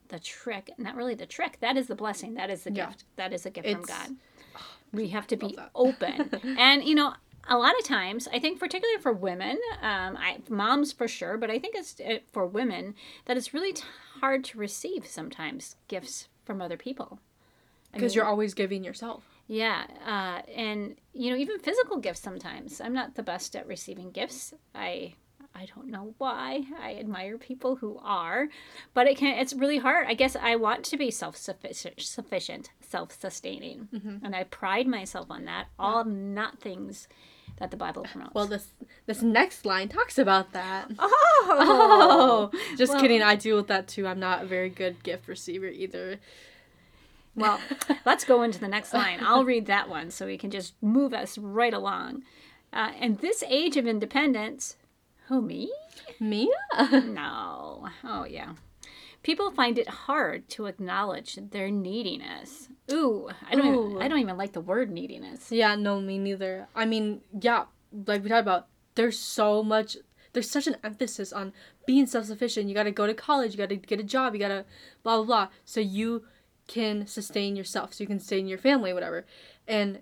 the 0.08 0.18
trick. 0.18 0.70
Not 0.78 0.94
really 0.96 1.14
the 1.14 1.26
trick. 1.26 1.58
That 1.60 1.76
is 1.76 1.88
the 1.88 1.96
blessing. 1.96 2.34
That 2.34 2.48
is 2.50 2.62
the 2.64 2.72
Yeah. 2.72 2.86
gift. 2.86 3.04
That 3.16 3.32
is 3.32 3.44
a 3.44 3.50
gift 3.50 3.68
from 3.68 3.80
It's- 3.82 3.98
God. 4.08 4.16
We 4.92 5.08
have 5.08 5.26
to 5.26 5.36
be 5.36 5.58
open. 5.74 6.30
and 6.58 6.84
you 6.84 6.94
know, 6.94 7.14
a 7.48 7.58
lot 7.58 7.74
of 7.78 7.84
times, 7.84 8.28
I 8.32 8.38
think 8.38 8.58
particularly 8.60 9.00
for 9.02 9.12
women, 9.12 9.58
um, 9.82 10.16
I, 10.16 10.38
moms 10.48 10.92
for 10.92 11.06
sure, 11.08 11.36
but 11.36 11.50
I 11.50 11.58
think 11.58 11.74
it's 11.74 12.00
uh, 12.00 12.18
for 12.32 12.46
women 12.46 12.94
that 13.26 13.36
it's 13.36 13.52
really 13.52 13.72
t- 13.72 13.82
hard 14.20 14.44
to 14.44 14.58
receive 14.58 15.06
sometimes 15.06 15.76
gifts 15.88 16.28
from 16.44 16.62
other 16.62 16.76
people. 16.76 17.18
I 17.92 17.96
Because 17.98 18.12
mean, 18.12 18.16
you're 18.16 18.26
always 18.26 18.54
giving 18.54 18.84
yourself. 18.84 19.24
Yeah, 19.46 19.84
uh, 20.06 20.42
and 20.52 20.96
you 21.12 21.30
know, 21.30 21.36
even 21.36 21.58
physical 21.58 21.98
gifts. 21.98 22.20
Sometimes 22.20 22.80
I'm 22.80 22.92
not 22.92 23.14
the 23.14 23.22
best 23.22 23.54
at 23.56 23.66
receiving 23.66 24.10
gifts. 24.10 24.52
I 24.74 25.14
I 25.54 25.66
don't 25.74 25.88
know 25.88 26.14
why. 26.18 26.64
I 26.80 26.96
admire 26.96 27.38
people 27.38 27.76
who 27.76 27.98
are, 28.02 28.48
but 28.92 29.06
it 29.06 29.16
can. 29.16 29.38
It's 29.38 29.54
really 29.54 29.78
hard. 29.78 30.06
I 30.08 30.14
guess 30.14 30.36
I 30.36 30.56
want 30.56 30.84
to 30.86 30.96
be 30.96 31.10
self 31.10 31.36
sufficient, 31.36 32.00
sufficient, 32.00 32.70
self 32.80 33.18
sustaining, 33.20 33.88
and 34.22 34.34
I 34.36 34.44
pride 34.44 34.86
myself 34.86 35.30
on 35.30 35.44
that. 35.46 35.66
All 35.78 36.04
not 36.04 36.60
things 36.60 37.08
that 37.58 37.70
the 37.70 37.76
Bible 37.76 38.02
promotes. 38.02 38.34
Well, 38.34 38.46
this 38.46 38.72
this 39.06 39.22
next 39.22 39.64
line 39.64 39.88
talks 39.88 40.18
about 40.18 40.52
that. 40.52 40.90
oh, 40.98 42.50
Oh, 42.52 42.58
just 42.76 42.92
Well- 42.92 43.00
kidding. 43.00 43.22
I 43.22 43.36
deal 43.36 43.56
with 43.56 43.68
that 43.68 43.88
too. 43.88 44.06
I'm 44.06 44.20
not 44.20 44.42
a 44.42 44.46
very 44.46 44.68
good 44.68 45.02
gift 45.02 45.28
receiver 45.28 45.68
either. 45.68 46.18
Well, 47.36 47.60
let's 48.04 48.24
go 48.24 48.42
into 48.42 48.58
the 48.58 48.68
next 48.68 48.92
line. 48.92 49.20
I'll 49.22 49.44
read 49.44 49.66
that 49.66 49.88
one 49.88 50.10
so 50.10 50.26
we 50.26 50.38
can 50.38 50.50
just 50.50 50.74
move 50.82 51.12
us 51.14 51.38
right 51.38 51.74
along. 51.74 52.22
Uh, 52.72 52.92
in 53.00 53.16
this 53.16 53.44
age 53.48 53.76
of 53.76 53.86
independence, 53.86 54.76
who 55.28 55.42
me? 55.42 55.72
Me? 56.20 56.50
No. 56.90 57.88
Oh 58.04 58.24
yeah. 58.24 58.54
People 59.22 59.50
find 59.50 59.76
it 59.78 59.88
hard 59.88 60.48
to 60.50 60.66
acknowledge 60.66 61.36
their 61.50 61.68
neediness. 61.68 62.68
Ooh, 62.92 63.28
I 63.48 63.56
don't. 63.56 63.74
Ooh. 63.74 63.90
Even, 63.90 64.02
I 64.02 64.08
don't 64.08 64.20
even 64.20 64.36
like 64.36 64.52
the 64.52 64.60
word 64.60 64.90
neediness. 64.90 65.50
yeah, 65.50 65.74
no, 65.74 66.00
me 66.00 66.18
neither. 66.18 66.68
I 66.76 66.84
mean, 66.84 67.22
yeah, 67.40 67.64
like 68.06 68.22
we 68.22 68.28
talked 68.28 68.42
about, 68.42 68.68
there's 68.94 69.18
so 69.18 69.64
much. 69.64 69.96
There's 70.32 70.48
such 70.48 70.66
an 70.66 70.76
emphasis 70.84 71.32
on 71.32 71.52
being 71.86 72.06
self-sufficient. 72.06 72.68
You 72.68 72.74
got 72.74 72.84
to 72.84 72.92
go 72.92 73.06
to 73.06 73.14
college. 73.14 73.52
You 73.52 73.58
got 73.58 73.70
to 73.70 73.76
get 73.76 73.98
a 73.98 74.04
job. 74.04 74.34
You 74.34 74.38
got 74.38 74.48
to 74.48 74.64
blah 75.02 75.16
blah 75.16 75.24
blah. 75.24 75.48
So 75.64 75.80
you 75.80 76.24
can 76.66 77.06
sustain 77.06 77.56
yourself. 77.56 77.94
So 77.94 78.04
you 78.04 78.08
can 78.08 78.18
sustain 78.18 78.46
your 78.46 78.58
family, 78.58 78.92
whatever. 78.92 79.24
And 79.66 80.00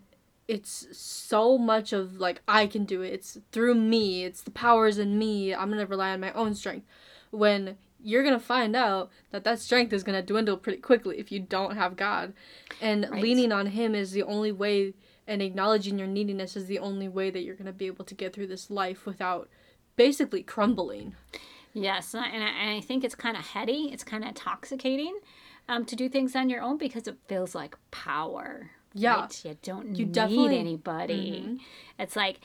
it's 0.48 0.86
so 0.96 1.56
much 1.56 1.92
of 1.92 2.20
like 2.20 2.42
I 2.46 2.66
can 2.66 2.84
do 2.84 3.02
it. 3.02 3.12
It's 3.12 3.38
through 3.52 3.74
me. 3.74 4.24
It's 4.24 4.42
the 4.42 4.50
powers 4.50 4.98
in 4.98 5.18
me. 5.18 5.54
I'm 5.54 5.70
gonna 5.70 5.86
rely 5.86 6.10
on 6.10 6.20
my 6.20 6.32
own 6.32 6.54
strength. 6.54 6.86
When 7.30 7.76
you're 8.02 8.22
gonna 8.22 8.38
find 8.38 8.76
out 8.76 9.10
that 9.30 9.44
that 9.44 9.58
strength 9.58 9.92
is 9.92 10.04
gonna 10.04 10.22
dwindle 10.22 10.58
pretty 10.58 10.80
quickly 10.80 11.18
if 11.18 11.32
you 11.32 11.40
don't 11.40 11.76
have 11.76 11.96
God, 11.96 12.34
and 12.80 13.08
Right. 13.10 13.22
leaning 13.22 13.52
on 13.52 13.66
Him 13.66 13.94
is 13.94 14.12
the 14.12 14.22
only 14.22 14.52
way, 14.52 14.92
and 15.26 15.40
acknowledging 15.40 15.98
your 15.98 16.08
neediness 16.08 16.56
is 16.56 16.66
the 16.66 16.78
only 16.78 17.08
way 17.08 17.30
that 17.30 17.40
you're 17.42 17.56
gonna 17.56 17.72
be 17.72 17.86
able 17.86 18.04
to 18.04 18.14
get 18.14 18.34
through 18.34 18.48
this 18.48 18.70
life 18.70 19.06
without 19.06 19.48
basically 19.96 20.42
crumbling. 20.42 21.14
Yes, 21.72 22.12
and 22.14 22.22
I, 22.24 22.28
and 22.28 22.44
I, 22.44 22.48
and 22.48 22.70
I 22.76 22.80
think 22.82 23.02
it's 23.02 23.14
kind 23.14 23.36
of 23.36 23.44
heady. 23.46 23.90
It's 23.90 24.04
kind 24.04 24.22
of 24.22 24.28
intoxicating 24.28 25.18
um, 25.68 25.84
to 25.86 25.96
do 25.96 26.08
things 26.08 26.34
on 26.36 26.50
your 26.50 26.62
own 26.62 26.78
because 26.78 27.06
it 27.08 27.16
feels 27.28 27.54
like 27.54 27.76
power. 27.90 28.70
Yeah. 28.92 29.22
right? 29.22 29.44
you 29.44 29.56
don't 29.62 29.96
You 29.96 30.04
need 30.06 30.12
definitely- 30.12 30.44
Mm-hmm. 30.56 30.66
anybody. 30.66 31.60
It's 31.98 32.16
like, 32.16 32.40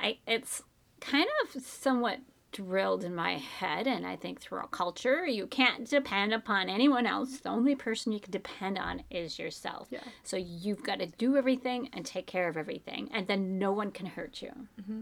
I. 0.00 0.18
It's 0.26 0.62
kind 1.00 1.26
of 1.44 1.62
somewhat 1.62 2.20
drilled 2.52 3.02
in 3.04 3.14
my 3.14 3.38
head, 3.38 3.86
and 3.86 4.06
I 4.06 4.14
think 4.16 4.40
through 4.40 4.58
our 4.58 4.66
culture, 4.68 5.26
you 5.26 5.46
can't 5.46 5.88
depend 5.88 6.32
upon 6.34 6.68
anyone 6.68 7.06
else. 7.06 7.38
The 7.40 7.48
only 7.48 7.74
person 7.74 8.12
you 8.12 8.20
can 8.20 8.30
depend 8.30 8.78
on 8.78 9.02
is 9.10 9.38
yourself. 9.38 9.88
Yeah. 9.90 10.00
So 10.22 10.36
you've 10.36 10.82
got 10.82 10.98
to 10.98 11.06
do 11.06 11.36
everything 11.36 11.88
and 11.92 12.04
take 12.04 12.26
care 12.26 12.48
of 12.48 12.56
everything, 12.56 13.08
and 13.12 13.26
then 13.26 13.58
no 13.58 13.72
one 13.72 13.90
can 13.90 14.06
hurt 14.06 14.42
you. 14.42 14.50
Mm-hmm. 14.80 15.00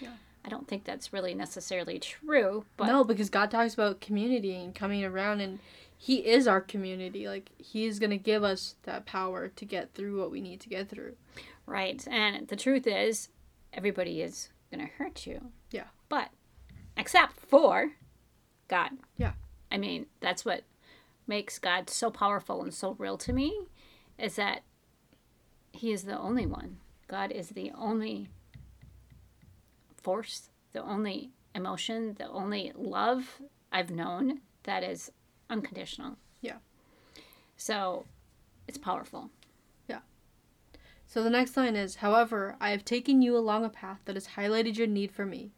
Yeah. 0.00 0.10
I 0.44 0.48
don't 0.48 0.66
think 0.66 0.82
that's 0.84 1.12
really 1.12 1.34
necessarily 1.34 2.00
true, 2.00 2.64
but 2.76 2.86
no, 2.88 3.04
because 3.04 3.30
God 3.30 3.50
talks 3.52 3.74
about 3.74 4.00
community 4.00 4.56
and 4.56 4.74
coming 4.74 5.04
around, 5.04 5.40
and 5.40 5.60
He 6.04 6.16
is 6.16 6.48
our 6.48 6.60
community. 6.60 7.28
Like 7.28 7.50
He 7.58 7.86
is 7.86 8.00
gonna 8.00 8.16
give 8.16 8.42
us 8.42 8.74
that 8.82 9.06
power 9.06 9.48
to 9.48 9.64
get 9.64 9.94
through 9.94 10.18
what 10.20 10.32
we 10.32 10.40
need 10.40 10.60
to 10.62 10.68
get 10.68 10.88
through. 10.88 11.14
Right. 11.64 12.04
And 12.10 12.48
the 12.48 12.56
truth 12.56 12.88
is, 12.88 13.28
everybody 13.72 14.20
is 14.20 14.48
going 14.72 14.84
to 14.84 14.92
hurt 14.92 15.26
you. 15.26 15.52
Yeah. 15.70 15.86
But, 16.08 16.30
except 16.96 17.38
for 17.38 17.92
God. 18.68 18.90
Yeah. 19.16 19.32
I 19.70 19.78
mean, 19.78 20.06
that's 20.20 20.44
what 20.44 20.64
makes 21.26 21.58
God 21.58 21.88
so 21.88 22.10
powerful 22.10 22.62
and 22.62 22.74
so 22.74 22.96
real 22.98 23.16
to 23.18 23.32
me 23.32 23.66
is 24.18 24.36
that 24.36 24.62
He 25.72 25.92
is 25.92 26.02
the 26.02 26.18
only 26.18 26.46
one. 26.46 26.78
God 27.08 27.30
is 27.30 27.50
the 27.50 27.70
only 27.78 28.28
force, 29.96 30.50
the 30.72 30.82
only 30.82 31.30
emotion, 31.54 32.16
the 32.18 32.28
only 32.28 32.72
love 32.74 33.40
I've 33.70 33.90
known 33.90 34.40
that 34.64 34.82
is 34.82 35.12
unconditional. 35.52 36.16
Yeah. 36.40 36.56
So, 37.56 38.06
it's 38.66 38.78
powerful. 38.78 39.30
Yeah. 39.88 40.00
So 41.06 41.22
the 41.22 41.30
next 41.30 41.56
line 41.56 41.76
is, 41.76 41.96
however, 41.96 42.56
I 42.60 42.70
have 42.70 42.84
taken 42.84 43.22
you 43.22 43.36
along 43.36 43.64
a 43.64 43.68
path 43.68 44.00
that 44.06 44.16
has 44.16 44.28
highlighted 44.28 44.76
your 44.76 44.86
need 44.86 45.12
for 45.12 45.26
me, 45.26 45.52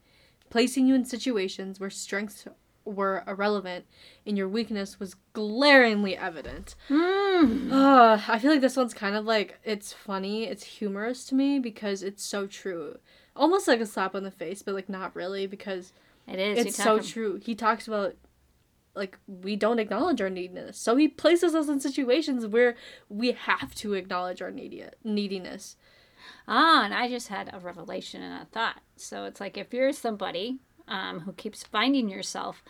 placing 0.50 0.86
you 0.86 0.94
in 0.94 1.04
situations 1.04 1.78
where 1.78 1.90
strengths 1.90 2.46
were 2.84 3.24
irrelevant 3.26 3.86
and 4.26 4.36
your 4.36 4.48
weakness 4.48 5.00
was 5.00 5.16
glaringly 5.32 6.16
evident. 6.16 6.74
Mm. 6.90 7.72
Uh, 7.72 8.20
I 8.28 8.38
feel 8.38 8.50
like 8.50 8.60
this 8.60 8.76
one's 8.76 8.94
kind 8.94 9.16
of 9.16 9.24
like 9.24 9.58
it's 9.64 9.92
funny, 9.92 10.44
it's 10.44 10.64
humorous 10.64 11.24
to 11.26 11.34
me 11.34 11.58
because 11.58 12.02
it's 12.02 12.22
so 12.24 12.46
true. 12.46 12.98
Almost 13.36 13.66
like 13.68 13.80
a 13.80 13.86
slap 13.86 14.14
on 14.14 14.22
the 14.22 14.30
face, 14.30 14.62
but 14.62 14.74
like 14.74 14.88
not 14.88 15.16
really 15.16 15.46
because 15.46 15.92
It 16.28 16.38
is. 16.38 16.66
It's 16.66 16.76
so 16.76 17.00
true. 17.00 17.40
He 17.42 17.54
talks 17.54 17.86
about 17.88 18.14
like 18.94 19.18
we 19.26 19.56
don't 19.56 19.78
acknowledge 19.78 20.20
our 20.20 20.30
neediness. 20.30 20.78
So 20.78 20.96
he 20.96 21.08
places 21.08 21.54
us 21.54 21.68
in 21.68 21.80
situations 21.80 22.46
where 22.46 22.76
we 23.08 23.32
have 23.32 23.74
to 23.76 23.94
acknowledge 23.94 24.40
our 24.40 24.50
needi- 24.50 24.84
neediness. 25.02 25.76
Ah, 26.46 26.84
and 26.84 26.94
I 26.94 27.08
just 27.08 27.28
had 27.28 27.50
a 27.52 27.58
revelation 27.58 28.22
and 28.22 28.42
a 28.42 28.46
thought. 28.46 28.80
So 28.96 29.24
it's 29.24 29.40
like 29.40 29.56
if 29.58 29.72
you're 29.74 29.92
somebody 29.92 30.60
um, 30.88 31.20
who 31.20 31.32
keeps 31.32 31.62
finding 31.64 32.08
yourself 32.08 32.62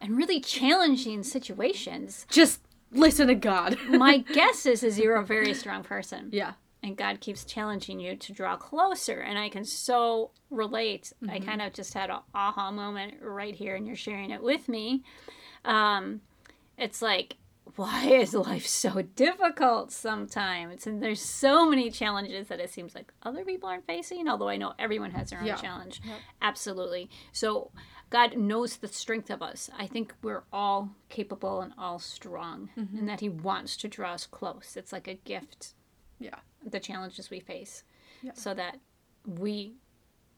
in 0.00 0.16
really 0.16 0.40
challenging 0.40 1.22
situations, 1.22 2.26
Just 2.30 2.60
listen 2.90 3.28
to 3.28 3.34
God. 3.34 3.78
my 3.88 4.18
guess 4.18 4.66
is 4.66 4.82
is 4.82 4.98
you're 4.98 5.16
a 5.16 5.24
very 5.24 5.54
strong 5.54 5.82
person, 5.84 6.28
yeah. 6.32 6.52
and 6.82 6.96
God 6.96 7.20
keeps 7.20 7.44
challenging 7.44 8.00
you 8.00 8.16
to 8.16 8.32
draw 8.32 8.56
closer. 8.56 9.20
And 9.20 9.38
I 9.38 9.48
can 9.48 9.64
so 9.64 10.32
relate. 10.50 11.12
I 11.28 11.38
Mm-hmm. 11.38 11.48
kind 11.48 11.62
of 11.62 11.72
just 11.72 11.94
had 11.94 12.10
an 12.10 12.18
aha 12.34 12.70
moment 12.72 13.14
right 13.22 13.54
here, 13.54 13.76
and 13.76 13.86
you're 13.86 13.96
sharing 13.96 14.30
it 14.30 14.42
with 14.42 14.68
me. 14.68 15.02
Um, 15.64 16.20
it's 16.76 17.02
like 17.02 17.36
why 17.76 18.06
is 18.08 18.34
life 18.34 18.66
so 18.66 19.02
difficult 19.02 19.92
sometimes? 19.92 20.86
And 20.86 21.02
there's 21.02 21.22
so 21.22 21.68
many 21.68 21.90
challenges 21.90 22.48
that 22.48 22.60
it 22.60 22.70
seems 22.70 22.94
like 22.94 23.12
other 23.22 23.44
people 23.44 23.68
aren't 23.68 23.86
facing, 23.86 24.28
although 24.28 24.48
I 24.48 24.56
know 24.56 24.74
everyone 24.78 25.12
has 25.12 25.30
their 25.30 25.40
own 25.40 25.46
Yeah. 25.46 25.56
challenge. 25.56 26.00
Yep. 26.04 26.18
Absolutely. 26.42 27.08
So 27.32 27.70
God 28.10 28.36
knows 28.36 28.76
the 28.76 28.88
strength 28.88 29.30
of 29.30 29.40
us. 29.42 29.70
I 29.78 29.86
think 29.86 30.12
we're 30.22 30.42
all 30.52 30.90
capable 31.08 31.62
and 31.62 31.72
all 31.78 31.98
strong, 31.98 32.68
Mm-hmm. 32.76 32.98
and 32.98 33.08
that 33.08 33.20
He 33.20 33.28
wants 33.30 33.76
to 33.78 33.88
draw 33.88 34.12
us 34.12 34.26
close. 34.26 34.76
It's 34.76 34.92
like 34.92 35.08
a 35.08 35.14
gift, 35.14 35.72
Yeah. 36.18 36.40
the 36.62 36.80
challenges 36.80 37.30
we 37.30 37.40
face, 37.40 37.84
Yeah. 38.22 38.32
so 38.34 38.52
that 38.54 38.80
we 39.26 39.76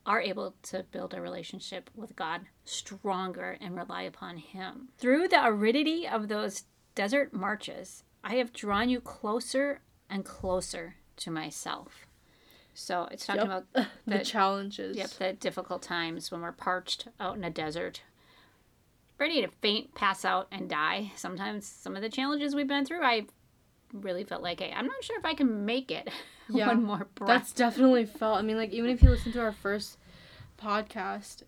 are 0.06 0.20
able 0.20 0.54
to 0.62 0.84
build 0.90 1.14
a 1.14 1.20
relationship 1.20 1.90
with 1.94 2.14
God 2.16 2.42
stronger 2.64 3.56
and 3.60 3.76
rely 3.76 4.02
upon 4.02 4.36
Him. 4.36 4.88
Through 4.98 5.28
the 5.28 5.44
aridity 5.44 6.06
of 6.06 6.28
those 6.28 6.64
desert 6.94 7.32
marches, 7.32 8.04
I 8.22 8.34
have 8.36 8.52
drawn 8.52 8.88
you 8.88 9.00
closer 9.00 9.80
and 10.10 10.24
closer 10.24 10.96
to 11.16 11.30
myself. 11.30 12.06
So 12.74 13.08
it's 13.10 13.24
talking 13.26 13.42
Yep. 13.48 13.64
about 13.72 13.88
The 14.06 14.18
the- 14.18 14.24
challenges. 14.24 14.96
Yep, 14.96 15.10
the 15.10 15.32
difficult 15.32 15.82
times 15.82 16.30
when 16.30 16.40
we're 16.42 16.52
parched 16.52 17.08
out 17.20 17.36
in 17.36 17.44
a 17.44 17.50
desert, 17.50 18.02
ready 19.18 19.40
to 19.42 19.48
faint, 19.48 19.94
pass 19.94 20.24
out, 20.24 20.48
and 20.50 20.68
die. 20.68 21.12
Sometimes 21.16 21.66
some 21.66 21.94
of 21.96 22.02
the 22.02 22.08
challenges 22.08 22.54
we've 22.54 22.66
been 22.66 22.84
through, 22.84 23.02
I 23.04 23.26
really 23.94 24.24
felt 24.24 24.42
like, 24.42 24.60
hey, 24.60 24.72
I'm 24.76 24.86
not 24.86 25.02
sure 25.02 25.18
if 25.18 25.24
I 25.24 25.34
can 25.34 25.64
make 25.64 25.90
it. 25.90 26.08
Yeah, 26.50 26.66
One 26.66 26.84
more 26.84 27.06
breath. 27.14 27.26
That's 27.28 27.52
definitely 27.54 28.04
felt. 28.04 28.36
I 28.38 28.42
mean, 28.42 28.58
like 28.58 28.70
even 28.70 28.90
if 28.90 29.02
you 29.02 29.08
listen 29.08 29.32
to 29.32 29.40
our 29.40 29.52
first 29.52 29.96
podcast, 30.62 31.42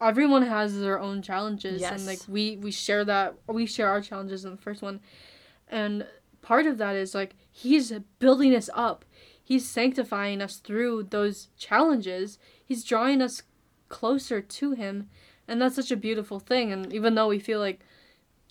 everyone 0.00 0.42
has 0.42 0.80
their 0.80 0.98
own 0.98 1.22
challenges, 1.22 1.80
Yes. 1.80 1.92
and 1.92 2.04
like 2.06 2.18
we 2.28 2.56
we 2.56 2.70
share 2.70 3.04
that 3.04 3.34
we 3.46 3.66
share 3.66 3.88
our 3.88 4.00
challenges 4.00 4.44
in 4.44 4.50
the 4.50 4.56
first 4.56 4.82
one, 4.82 4.98
and 5.68 6.06
part 6.42 6.66
of 6.66 6.78
that 6.78 6.96
is 6.96 7.14
like 7.14 7.34
he's 7.50 7.92
building 8.18 8.54
us 8.54 8.68
up, 8.74 9.04
he's 9.42 9.68
sanctifying 9.68 10.40
us 10.42 10.56
through 10.56 11.04
those 11.04 11.48
challenges, 11.56 12.38
he's 12.64 12.82
drawing 12.84 13.22
us 13.22 13.42
closer 13.88 14.40
to 14.40 14.72
him, 14.72 15.08
and 15.46 15.60
that's 15.62 15.76
such 15.76 15.90
a 15.90 15.96
beautiful 15.96 16.40
thing. 16.40 16.72
And 16.72 16.92
even 16.92 17.14
though 17.14 17.28
we 17.28 17.38
feel 17.38 17.60
like 17.60 17.80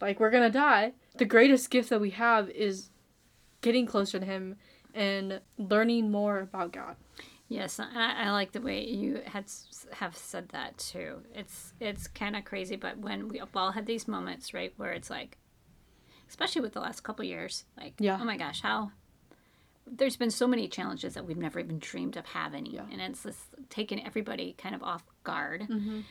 like 0.01 0.19
we're 0.19 0.29
gonna 0.31 0.49
die, 0.49 0.93
the 1.17 1.25
greatest 1.25 1.69
gift 1.69 1.89
that 1.89 2.01
we 2.01 2.11
have 2.11 2.49
is 2.49 2.89
getting 3.61 3.85
closer 3.85 4.19
to 4.19 4.25
him 4.25 4.55
and 4.93 5.41
learning 5.57 6.11
more 6.11 6.39
about 6.39 6.71
God. 6.73 6.95
Yes, 7.47 7.79
I, 7.79 8.13
I 8.25 8.31
like 8.31 8.51
the 8.51 8.61
way 8.61 8.85
you 8.85 9.21
had 9.25 9.45
have 9.93 10.15
said 10.15 10.49
that 10.49 10.77
too. 10.77 11.21
It's 11.33 11.73
it's 11.79 12.07
kind 12.07 12.35
of 12.35 12.45
crazy, 12.45 12.75
but 12.75 12.97
when 12.99 13.27
we 13.27 13.41
all 13.55 13.71
had 13.71 13.85
these 13.87 14.07
moments, 14.07 14.53
right, 14.53 14.71
where 14.77 14.91
it's 14.91 15.09
like, 15.09 15.37
especially 16.29 16.61
with 16.61 16.73
the 16.73 16.79
last 16.79 17.01
couple 17.03 17.25
years, 17.25 17.65
like, 17.75 17.93
Yeah. 17.99 18.19
oh 18.21 18.25
my 18.25 18.37
gosh, 18.37 18.61
how 18.61 18.91
there's 19.91 20.15
been 20.17 20.29
so 20.29 20.45
many 20.45 20.67
challenges 20.67 21.15
that 21.15 21.25
we've 21.25 21.37
never 21.37 21.59
even 21.59 21.79
dreamed 21.79 22.15
of 22.17 22.27
having, 22.27 22.67
Yeah. 22.67 22.85
and 22.91 23.01
it's 23.01 23.23
just 23.23 23.39
taken 23.71 23.99
everybody 23.99 24.53
kind 24.57 24.75
of 24.75 24.83
off 24.83 25.03
guard, 25.23 25.61
Mm-hmm. 25.61 25.89
and 25.89 26.03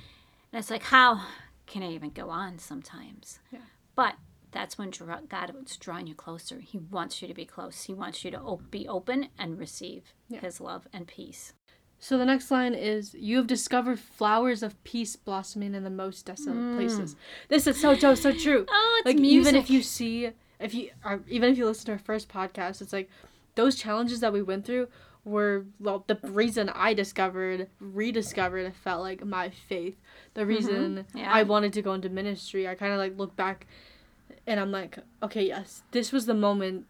it's 0.53 0.71
like, 0.71 0.83
how 0.83 1.23
can 1.67 1.85
I 1.85 1.91
even 1.93 2.11
go 2.11 2.31
on 2.31 2.59
sometimes? 2.59 3.39
Yeah. 3.53 3.61
But 3.99 4.15
that's 4.53 4.79
when 4.79 4.91
God 5.29 5.53
is 5.67 5.77
drawing 5.77 6.07
you 6.07 6.15
closer. 6.15 6.61
He 6.61 6.79
wants 6.79 7.21
you 7.21 7.27
to 7.27 7.35
be 7.35 7.45
close. 7.45 7.83
He 7.83 7.93
wants 7.93 8.25
you 8.25 8.31
to 8.31 8.59
be 8.71 8.87
open 8.87 9.31
and 9.37 9.59
receive 9.59 10.15
Yeah. 10.29 10.39
His 10.39 10.61
love 10.61 10.87
and 10.93 11.09
peace. 11.09 11.53
So 11.99 12.17
the 12.17 12.25
next 12.25 12.53
line 12.53 12.75
is 12.75 13.13
you 13.15 13.39
have 13.39 13.49
discovered 13.49 13.99
flowers 13.99 14.63
of 14.63 14.81
peace 14.85 15.17
blossoming 15.17 15.75
in 15.75 15.83
the 15.83 15.91
most 15.91 16.27
desolate 16.27 16.59
Mm. 16.59 16.77
places. 16.77 17.17
This 17.49 17.67
is 17.67 17.81
so 17.81 17.97
so 17.97 18.15
so 18.15 18.31
true. 18.33 18.67
Oh, 18.71 18.97
it's 19.01 19.07
like 19.07 19.19
music. 19.19 19.41
even 19.51 19.61
if 19.61 19.69
you 19.69 19.83
see 19.83 20.31
if 20.61 20.75
you 20.75 20.91
or 21.05 21.25
even 21.29 21.51
if 21.51 21.59
you 21.59 21.67
listen 21.67 21.87
to 21.87 21.93
our 21.95 21.99
first 21.99 22.29
podcast, 22.29 22.81
it's 22.81 22.93
like 22.93 23.11
those 23.57 23.75
challenges 23.75 24.21
that 24.21 24.33
we 24.33 24.43
went 24.43 24.65
through 24.65 24.87
were 25.29 25.67
well 25.79 26.05
the 26.07 26.19
reason 26.23 26.69
I 26.71 26.95
discovered 26.95 27.69
rediscovered 27.81 28.67
it 28.67 28.77
felt 28.77 29.03
like 29.03 29.25
my 29.25 29.51
faith. 29.51 29.97
The 30.35 30.41
mm-hmm. 30.43 30.49
reason 30.49 31.07
Yeah. 31.15 31.33
I 31.33 31.43
wanted 31.43 31.73
to 31.75 31.83
go 31.83 31.95
into 31.95 32.09
ministry. 32.09 32.67
I 32.67 32.75
kind 32.75 32.93
of 32.93 32.99
like 32.99 33.19
look 33.19 33.37
back 33.37 33.67
and 34.47 34.59
I'm 34.59 34.73
like, 34.73 34.99
okay, 35.23 35.47
yes, 35.47 35.83
this 35.91 36.13
was 36.13 36.27
the 36.27 36.35
moment 36.35 36.87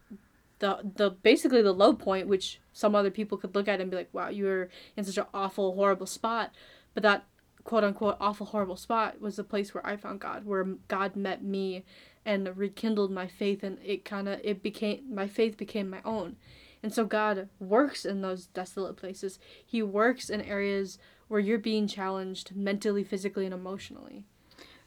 the 0.61 0.79
the 0.97 1.11
basically 1.11 1.63
the 1.63 1.73
low 1.73 1.93
point 1.93 2.27
which 2.27 2.61
some 2.73 2.95
other 2.95 3.11
people 3.11 3.39
could 3.39 3.55
look 3.55 3.69
at 3.69 3.81
and 3.81 3.91
be 3.91 3.97
like, 3.97 4.13
wow, 4.13 4.29
you 4.29 4.45
were 4.45 4.69
in 4.97 5.05
such 5.05 5.19
an 5.19 5.27
awful 5.35 5.75
horrible 5.75 6.07
spot, 6.07 6.53
but 6.95 7.03
that 7.03 7.25
quote 7.65 7.85
unquote 7.85 8.17
awful 8.21 8.47
horrible 8.47 8.77
spot 8.77 9.21
was 9.21 9.37
the 9.37 9.45
place 9.45 9.75
where 9.75 9.87
I 9.87 9.97
found 9.97 10.21
God, 10.21 10.45
where 10.45 10.65
God 10.89 11.17
met 11.17 11.43
me 11.43 11.85
and 12.25 12.57
rekindled 12.57 13.11
my 13.11 13.27
faith 13.27 13.63
and 13.63 13.79
it 13.85 14.05
kind 14.05 14.29
of 14.29 14.41
it 14.45 14.63
became 14.63 15.03
my 15.15 15.29
faith 15.29 15.57
became 15.57 15.89
my 15.89 16.01
own. 16.05 16.37
And 16.83 16.93
so 16.93 17.05
God 17.05 17.49
works 17.59 18.05
in 18.05 18.21
those 18.23 18.47
desolate 18.47 18.97
places. 18.97 19.39
He 19.65 19.83
works 19.83 20.31
in 20.31 20.41
areas 20.41 20.99
where 21.29 21.41
you're 21.41 21.59
being 21.59 21.87
challenged 21.87 22.55
mentally, 22.55 23.05
physically, 23.05 23.45
and 23.45 23.55
emotionally. 23.55 24.25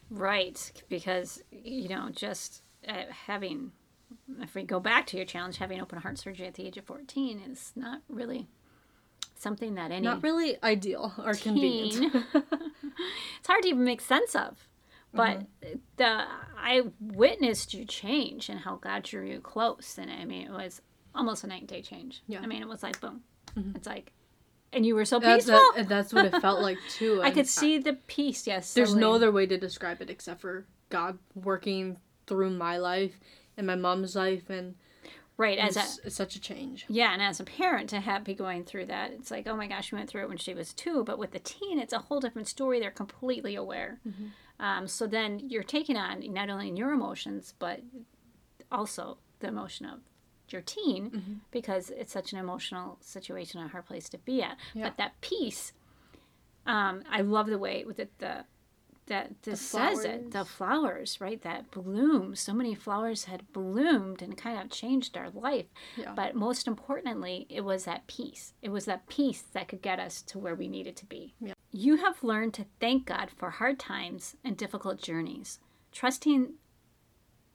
Right, 0.09 0.71
because 0.89 1.41
you 1.51 1.87
know, 1.87 2.09
just 2.13 2.63
uh, 2.87 3.03
having, 3.25 3.71
if 4.41 4.55
we 4.55 4.63
go 4.63 4.79
back 4.79 5.05
to 5.07 5.17
your 5.17 5.25
challenge, 5.25 5.57
having 5.57 5.79
open 5.81 5.99
heart 5.99 6.17
surgery 6.17 6.47
at 6.47 6.55
the 6.55 6.65
age 6.67 6.77
of 6.77 6.85
fourteen 6.85 7.39
is 7.39 7.71
not 7.75 8.01
really 8.09 8.47
something 9.35 9.75
that 9.75 9.91
any 9.91 10.05
Not 10.05 10.21
really 10.23 10.61
ideal 10.63 11.13
or 11.17 11.33
convenient. 11.33 12.13
it's 12.33 13.47
hard 13.47 13.63
to 13.63 13.69
even 13.69 13.83
make 13.83 14.01
sense 14.01 14.35
of. 14.35 14.67
But 15.13 15.43
Mm-hmm. 15.63 15.77
the 15.97 16.23
I 16.57 16.83
witnessed 16.99 17.73
you 17.73 17.85
change 17.85 18.49
and 18.49 18.59
how 18.61 18.75
God 18.75 19.03
drew 19.03 19.25
you 19.25 19.39
close, 19.39 19.97
and 19.97 20.09
I 20.11 20.25
mean, 20.25 20.47
it 20.47 20.51
was 20.51 20.81
almost 21.15 21.43
a 21.43 21.47
night 21.47 21.61
and 21.61 21.67
day 21.69 21.81
change. 21.81 22.21
Yeah. 22.27 22.37
Mm-hmm. 22.37 22.45
I 22.45 22.47
mean, 22.47 22.61
it 22.61 22.67
was 22.67 22.83
like 22.83 22.99
boom. 23.01 23.21
It's 23.75 23.87
like, 23.87 24.11
and 24.71 24.85
you 24.85 24.95
were 24.95 25.03
so 25.03 25.19
That's, 25.19 25.45
peaceful. 25.45 25.61
that- 25.75 25.89
that's 25.89 26.13
what 26.13 26.25
it 26.25 26.41
felt 26.41 26.61
like 26.69 26.77
too. 26.89 27.21
I 27.21 27.27
and 27.27 27.35
could 27.35 27.47
see 27.47 27.77
the 27.77 27.93
peace. 28.07 28.47
Yes, 28.47 28.73
There's 28.73 28.95
no 28.95 29.13
other 29.13 29.31
way 29.31 29.45
to 29.45 29.57
describe 29.57 30.01
it 30.01 30.09
except 30.09 30.39
for 30.41 30.65
God 30.89 31.17
working 31.35 31.97
through 32.27 32.51
my 32.51 32.77
life 32.77 33.19
and 33.57 33.67
my 33.67 33.75
mom's 33.75 34.15
life, 34.15 34.49
and 34.49 34.75
right 35.35 35.57
as 35.57 35.75
a 36.05 36.09
such 36.09 36.35
a 36.37 36.39
change. 36.39 36.85
Yeah, 36.87 37.11
and 37.11 37.21
as 37.21 37.41
a 37.41 37.43
parent 37.43 37.89
to 37.89 37.99
have 37.99 38.23
be 38.23 38.33
going 38.33 38.63
through 38.63 38.85
that, 38.85 39.11
it's 39.11 39.29
like, 39.31 39.45
oh 39.47 39.57
my 39.57 39.67
gosh, 39.67 39.89
she 39.89 39.95
went 39.95 40.09
through 40.09 40.21
it 40.23 40.29
when 40.29 40.37
she 40.37 40.53
was 40.53 40.73
two. 40.73 41.03
But 41.03 41.19
with 41.19 41.31
the 41.31 41.39
teen, 41.39 41.77
it's 41.77 41.91
a 41.93 41.99
whole 41.99 42.21
different 42.21 42.47
story. 42.47 42.79
They're 42.79 42.91
completely 42.91 43.55
aware. 43.55 43.99
Um, 44.61 44.87
so 44.87 45.07
then 45.07 45.41
you're 45.49 45.63
taking 45.63 45.97
on 45.97 46.23
not 46.31 46.49
only 46.49 46.69
your 46.71 46.91
emotions, 46.93 47.53
but 47.59 47.81
also 48.71 49.17
the 49.39 49.47
emotion 49.47 49.85
of 49.87 49.99
your 50.53 50.61
teen 50.61 51.41
because 51.51 51.89
it's 51.91 52.11
such 52.13 52.33
an 52.33 52.39
emotional 52.39 52.97
situation, 53.01 53.61
a 53.61 53.67
hard 53.67 53.85
place 53.85 54.09
to 54.09 54.17
be 54.19 54.41
at. 54.41 54.57
Yeah. 54.73 54.83
But 54.85 54.97
that 54.97 55.19
peace, 55.21 55.73
um, 56.65 57.03
I 57.09 57.21
love 57.21 57.47
the 57.47 57.57
way 57.57 57.83
with 57.85 57.99
it, 57.99 58.11
the 58.19 58.45
that 59.07 59.31
this 59.41 59.59
says 59.59 60.05
it 60.05 60.31
the 60.31 60.45
flowers 60.45 61.19
right 61.19 61.41
that 61.41 61.69
bloom 61.71 62.33
so 62.35 62.53
many 62.53 62.73
flowers 62.75 63.25
had 63.25 63.51
bloomed 63.51 64.21
and 64.21 64.37
kind 64.37 64.61
of 64.61 64.69
changed 64.69 65.17
our 65.17 65.29
life 65.31 65.65
Yeah. 65.97 66.13
but 66.15 66.35
most 66.35 66.67
importantly 66.67 67.47
it 67.49 67.61
was 67.61 67.85
that 67.85 68.05
peace 68.05 68.53
it 68.61 68.69
was 68.69 68.85
that 68.85 69.07
peace 69.07 69.41
that 69.53 69.67
could 69.67 69.81
get 69.81 69.99
us 69.99 70.21
to 70.21 70.37
where 70.39 70.53
we 70.55 70.67
needed 70.69 70.95
to 70.97 71.05
be 71.07 71.33
Yeah. 71.41 71.55
you 71.71 71.97
have 71.97 72.23
learned 72.23 72.53
to 72.53 72.65
thank 72.79 73.07
god 73.07 73.31
for 73.35 73.49
hard 73.49 73.79
times 73.79 74.35
and 74.45 74.55
difficult 74.55 75.01
journeys 75.01 75.59
trusting 75.91 76.53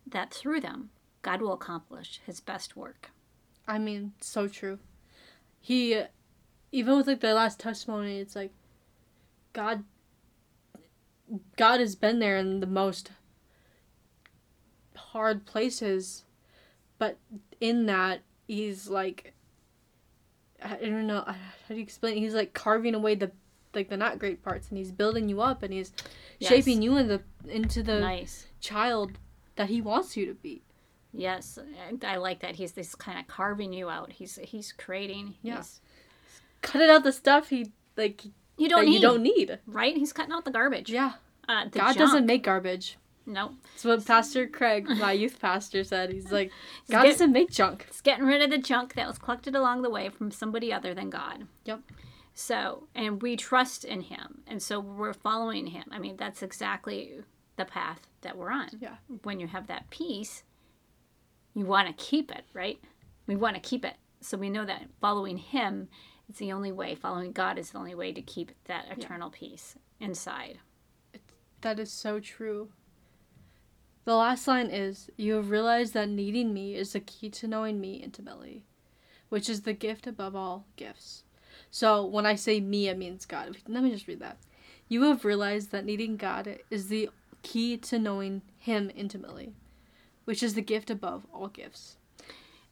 that 0.06 0.34
through 0.34 0.60
them 0.60 0.90
god 1.26 1.42
will 1.42 1.52
accomplish 1.52 2.20
his 2.24 2.40
best 2.40 2.76
work 2.76 3.10
I 3.68 3.78
mean, 3.78 4.12
so 4.20 4.46
true. 4.46 4.78
He, 5.60 6.00
even 6.70 6.96
with 6.96 7.08
like 7.08 7.18
the 7.20 7.34
last 7.34 7.58
testimony, 7.58 8.20
it's 8.20 8.36
like, 8.36 8.52
God. 9.52 9.82
God 11.56 11.80
has 11.80 11.96
been 11.96 12.20
there 12.20 12.36
in 12.36 12.60
the 12.60 12.66
most 12.68 13.10
hard 14.94 15.44
places, 15.46 16.24
but 16.98 17.18
in 17.60 17.86
that 17.86 18.20
he's 18.46 18.88
like, 18.88 19.34
I 20.62 20.76
don't 20.76 21.08
know 21.08 21.24
how 21.26 21.34
do 21.68 21.74
you 21.74 21.82
explain. 21.82 22.16
it? 22.16 22.20
He's 22.20 22.34
like 22.34 22.54
carving 22.54 22.94
away 22.94 23.16
the 23.16 23.32
like 23.74 23.88
the 23.88 23.96
not 23.96 24.20
great 24.20 24.44
parts, 24.44 24.68
and 24.68 24.78
he's 24.78 24.92
building 24.92 25.28
you 25.28 25.40
up, 25.40 25.64
and 25.64 25.72
he's 25.72 25.92
Yes. 26.38 26.50
shaping 26.50 26.82
you 26.82 26.96
in 26.98 27.08
the 27.08 27.20
into 27.48 27.82
the 27.82 27.98
nice 27.98 28.46
child 28.60 29.18
that 29.56 29.68
he 29.70 29.80
wants 29.80 30.16
you 30.16 30.26
to 30.26 30.34
be. 30.34 30.62
Yes 31.16 31.58
I, 32.02 32.14
I 32.14 32.16
like 32.16 32.40
that 32.40 32.56
he's 32.56 32.72
this 32.72 32.94
kind 32.94 33.18
of 33.18 33.26
carving 33.26 33.72
you 33.72 33.88
out 33.88 34.12
he's 34.12 34.38
he's 34.42 34.72
creating 34.72 35.34
Yeah. 35.42 35.62
Cutting 36.62 36.90
out 36.90 37.04
the 37.04 37.12
stuff 37.12 37.48
he 37.50 37.72
like 37.96 38.24
you 38.56 38.68
don't 38.68 38.84
need 38.86 38.94
you 38.94 39.00
don't 39.00 39.22
need. 39.22 39.58
right 39.66 39.96
he's 39.96 40.12
cutting 40.12 40.32
out 40.32 40.44
the 40.44 40.50
garbage 40.50 40.90
Yeah. 40.90 41.12
uh, 41.48 41.64
the 41.64 41.78
God 41.78 41.86
junk. 41.88 41.98
doesn't 41.98 42.26
make 42.26 42.42
garbage. 42.42 42.96
no 43.26 43.52
That's 43.72 43.84
what 43.84 44.04
Pastor 44.06 44.46
Craig, 44.46 44.88
my 44.88 45.12
youth 45.12 45.38
pastor, 45.40 45.84
said. 45.84 46.12
He's 46.12 46.30
like, 46.32 46.50
God 46.90 47.02
get- 47.02 47.12
doesn't 47.12 47.32
make 47.32 47.50
junk. 47.50 47.86
It's 47.88 48.00
getting 48.00 48.24
rid 48.26 48.42
of 48.42 48.50
the 48.50 48.58
junk 48.58 48.94
that 48.94 49.06
was 49.06 49.18
collected 49.18 49.54
along 49.54 49.82
the 49.82 49.90
way 49.90 50.08
from 50.08 50.30
somebody 50.30 50.72
other 50.72 50.94
than 50.94 51.10
God. 51.10 51.46
Yep. 51.64 51.80
So, 52.34 52.86
and 52.94 53.22
we 53.22 53.34
trust 53.36 53.84
in 53.84 54.02
Him. 54.02 54.42
And 54.46 54.62
so 54.62 54.78
we're 54.78 55.14
following 55.14 55.68
Him. 55.68 55.84
I 55.90 55.98
mean, 55.98 56.16
that's 56.16 56.42
exactly 56.42 57.20
the 57.56 57.64
path 57.64 58.00
that 58.20 58.36
we're 58.36 58.50
on. 58.50 58.68
Yeah. 58.78 58.96
When 59.22 59.40
you 59.40 59.46
have 59.48 59.66
that 59.68 59.88
peace, 59.90 60.42
you 61.56 61.64
want 61.64 61.88
to 61.88 62.04
keep 62.04 62.30
it, 62.30 62.44
right? 62.52 62.78
We 63.26 63.34
want 63.34 63.56
to 63.56 63.60
keep 63.60 63.84
it. 63.84 63.94
So 64.20 64.36
we 64.36 64.50
know 64.50 64.66
that 64.66 64.90
following 65.00 65.38
Him 65.38 65.88
is 66.28 66.36
the 66.36 66.52
only 66.52 66.70
way, 66.70 66.94
following 66.94 67.32
God 67.32 67.58
is 67.58 67.70
the 67.70 67.78
only 67.78 67.94
way 67.94 68.12
to 68.12 68.20
keep 68.20 68.52
that 68.66 68.84
eternal 68.90 69.30
peace 69.30 69.76
inside. 69.98 70.58
That 71.62 71.80
is 71.80 71.90
so 71.90 72.20
true. 72.20 72.68
The 74.04 74.14
last 74.14 74.46
line 74.46 74.66
is 74.66 75.10
You 75.16 75.34
have 75.34 75.50
realized 75.50 75.94
that 75.94 76.10
needing 76.10 76.52
me 76.52 76.74
is 76.76 76.92
the 76.92 77.00
key 77.00 77.30
to 77.30 77.48
knowing 77.48 77.80
me 77.80 77.94
intimately, 77.94 78.62
which 79.30 79.48
is 79.48 79.62
the 79.62 79.72
gift 79.72 80.06
above 80.06 80.36
all 80.36 80.66
gifts. 80.76 81.24
So 81.70 82.04
when 82.04 82.26
I 82.26 82.34
say 82.34 82.60
me, 82.60 82.88
it 82.88 82.98
means 82.98 83.24
God. 83.24 83.56
Let 83.66 83.82
me 83.82 83.90
just 83.90 84.06
read 84.06 84.20
that. 84.20 84.36
You 84.88 85.04
have 85.04 85.24
realized 85.24 85.72
that 85.72 85.86
needing 85.86 86.16
God 86.16 86.58
is 86.70 86.88
the 86.88 87.08
key 87.42 87.78
to 87.78 87.98
knowing 87.98 88.42
Him 88.58 88.90
intimately, 88.94 89.54
which 90.26 90.42
is 90.42 90.52
the 90.54 90.60
gift 90.62 90.90
above 90.90 91.26
all 91.32 91.48
gifts. 91.48 91.96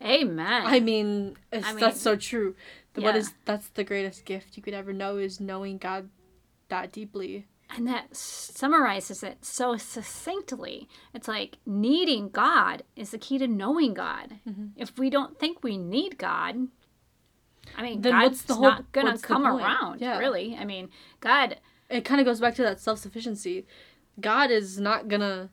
Amen. 0.03 0.67
I 0.67 0.81
mean, 0.81 1.37
it's, 1.51 1.67
I 1.67 1.71
mean, 1.71 1.81
that's 1.81 2.01
so 2.01 2.15
true. 2.17 2.55
The- 2.93 3.01
yeah. 3.03 3.17
is 3.17 3.33
that's 3.47 3.69
the 3.71 3.85
greatest 3.85 4.25
gift 4.27 4.57
you 4.57 4.63
could 4.63 4.75
ever 4.75 4.93
know 4.93 5.17
is 5.17 5.41
knowing 5.41 5.79
God 5.79 6.11
that 6.69 6.93
deeply. 6.93 7.47
And 7.75 7.89
that 7.89 8.15
summarizes 8.15 9.23
it 9.23 9.45
so 9.45 9.77
succinctly. 9.77 10.87
It's 11.15 11.27
like 11.27 11.57
needing 11.65 12.29
God 12.29 12.83
is 12.95 13.11
the 13.11 13.19
key 13.19 13.39
to 13.39 13.49
knowing 13.49 13.95
God. 13.95 14.35
Mm-hmm. 14.47 14.67
If 14.77 14.99
we 14.99 15.09
don't 15.09 15.39
think 15.41 15.65
we 15.65 15.79
need 15.79 16.19
God, 16.19 16.69
I 17.77 17.83
mean, 17.83 18.03
Then 18.03 18.13
God's 18.13 18.31
what's 18.31 18.43
the 18.43 18.55
whole- 18.55 18.63
not 18.65 18.93
gonna 18.93 19.19
come 19.19 19.47
around. 19.47 20.01
Yeah. 20.01 20.19
Really, 20.19 20.57
I 20.59 20.65
mean, 20.65 20.91
God. 21.21 21.59
It 21.91 22.05
kind 22.05 22.19
of 22.21 22.25
goes 22.27 22.41
back 22.41 22.55
to 22.57 22.63
that 22.63 22.81
self 22.81 22.99
sufficiency. 22.99 23.67
God 24.21 24.51
is 24.51 24.79
not 24.79 25.09
gonna. 25.09 25.51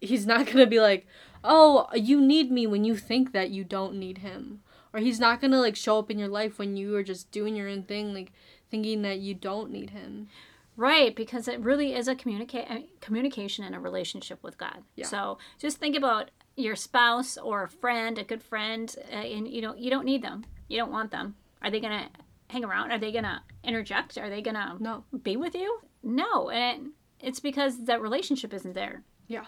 He's 0.00 0.26
not 0.26 0.46
gonna 0.46 0.66
be 0.66 0.80
like, 0.80 1.06
oh, 1.44 1.86
you 1.94 2.20
need 2.20 2.50
me 2.50 2.66
when 2.66 2.84
you 2.84 2.96
think 2.96 3.32
that 3.32 3.50
you 3.50 3.64
don't 3.64 3.94
need 3.96 4.18
Him, 4.18 4.60
or 4.92 5.00
He's 5.00 5.20
not 5.20 5.40
gonna 5.40 5.60
like 5.60 5.76
show 5.76 5.98
up 5.98 6.10
in 6.10 6.18
your 6.18 6.28
life 6.28 6.58
when 6.58 6.76
you 6.76 6.94
are 6.96 7.02
just 7.02 7.30
doing 7.30 7.56
your 7.56 7.68
own 7.68 7.82
thing, 7.84 8.14
like 8.14 8.32
thinking 8.70 9.02
that 9.02 9.18
you 9.18 9.34
don't 9.34 9.70
need 9.70 9.90
Him. 9.90 10.28
Right, 10.76 11.14
because 11.14 11.46
it 11.48 11.60
really 11.60 11.94
is 11.94 12.08
a 12.08 12.14
communica- 12.14 12.86
communication 13.00 13.64
and 13.64 13.74
a 13.74 13.80
relationship 13.80 14.42
with 14.42 14.56
God. 14.56 14.78
Yeah. 14.96 15.06
So 15.06 15.38
just 15.58 15.76
think 15.78 15.94
about 15.96 16.30
your 16.56 16.76
spouse 16.76 17.36
or 17.36 17.64
a 17.64 17.68
friend, 17.68 18.16
a 18.16 18.24
good 18.24 18.42
friend, 18.42 18.94
uh, 19.12 19.16
and 19.16 19.46
you 19.48 19.60
know 19.60 19.74
you 19.74 19.90
don't 19.90 20.06
need 20.06 20.22
them. 20.22 20.44
You 20.68 20.78
don't 20.78 20.92
want 20.92 21.10
them. 21.10 21.34
Are 21.62 21.70
they 21.70 21.80
gonna 21.80 22.08
hang 22.48 22.64
around? 22.64 22.90
Are 22.92 22.98
they 22.98 23.12
gonna 23.12 23.42
interject? 23.62 24.16
Are 24.16 24.30
they 24.30 24.40
gonna 24.40 24.76
No. 24.80 25.04
be 25.22 25.36
with 25.36 25.54
you? 25.54 25.80
No, 26.02 26.48
and 26.48 26.86
it, 26.86 26.92
it's 27.28 27.40
because 27.40 27.84
that 27.84 28.00
relationship 28.00 28.54
isn't 28.54 28.72
there. 28.74 29.02
Yeah. 29.28 29.44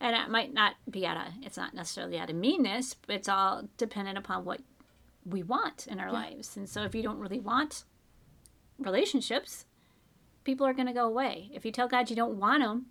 And 0.00 0.16
it 0.16 0.30
might 0.30 0.54
not 0.54 0.74
be 0.90 1.06
out 1.06 1.16
of. 1.16 1.32
It's 1.42 1.56
not 1.56 1.74
necessarily 1.74 2.18
out 2.18 2.30
of 2.30 2.36
meanness. 2.36 2.96
But 3.06 3.16
it's 3.16 3.28
all 3.28 3.68
dependent 3.76 4.16
upon 4.18 4.44
what 4.44 4.60
we 5.24 5.42
want 5.42 5.86
in 5.86 6.00
our 6.00 6.10
lives. 6.10 6.56
And 6.56 6.68
so 6.68 6.84
if 6.84 6.94
you 6.94 7.02
don't 7.02 7.18
really 7.18 7.40
want 7.40 7.84
relationships, 8.78 9.66
people 10.44 10.66
are 10.66 10.72
going 10.72 10.86
to 10.86 10.94
go 10.94 11.06
away. 11.06 11.50
If 11.52 11.64
you 11.64 11.72
tell 11.72 11.88
God 11.88 12.08
you 12.08 12.16
don't 12.16 12.38
want 12.38 12.62
them, 12.62 12.86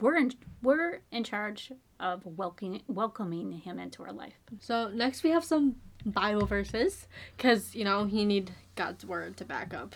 we're 0.00 0.16
in, 0.16 0.32
we're 0.62 1.00
in 1.10 1.24
charge 1.24 1.72
of 2.00 2.22
welcoming 2.26 2.82
welcoming 2.88 3.52
him 3.52 3.78
into 3.78 4.02
our 4.02 4.12
life. 4.12 4.34
So 4.60 4.88
next 4.88 5.22
we 5.22 5.30
have 5.30 5.44
some 5.44 5.76
Bible 6.04 6.46
verses 6.46 7.06
because, 7.36 7.74
you 7.74 7.84
know, 7.84 8.04
you 8.04 8.26
need 8.26 8.50
God's 8.74 9.04
word 9.06 9.36
to 9.38 9.44
back 9.44 9.72
up 9.72 9.94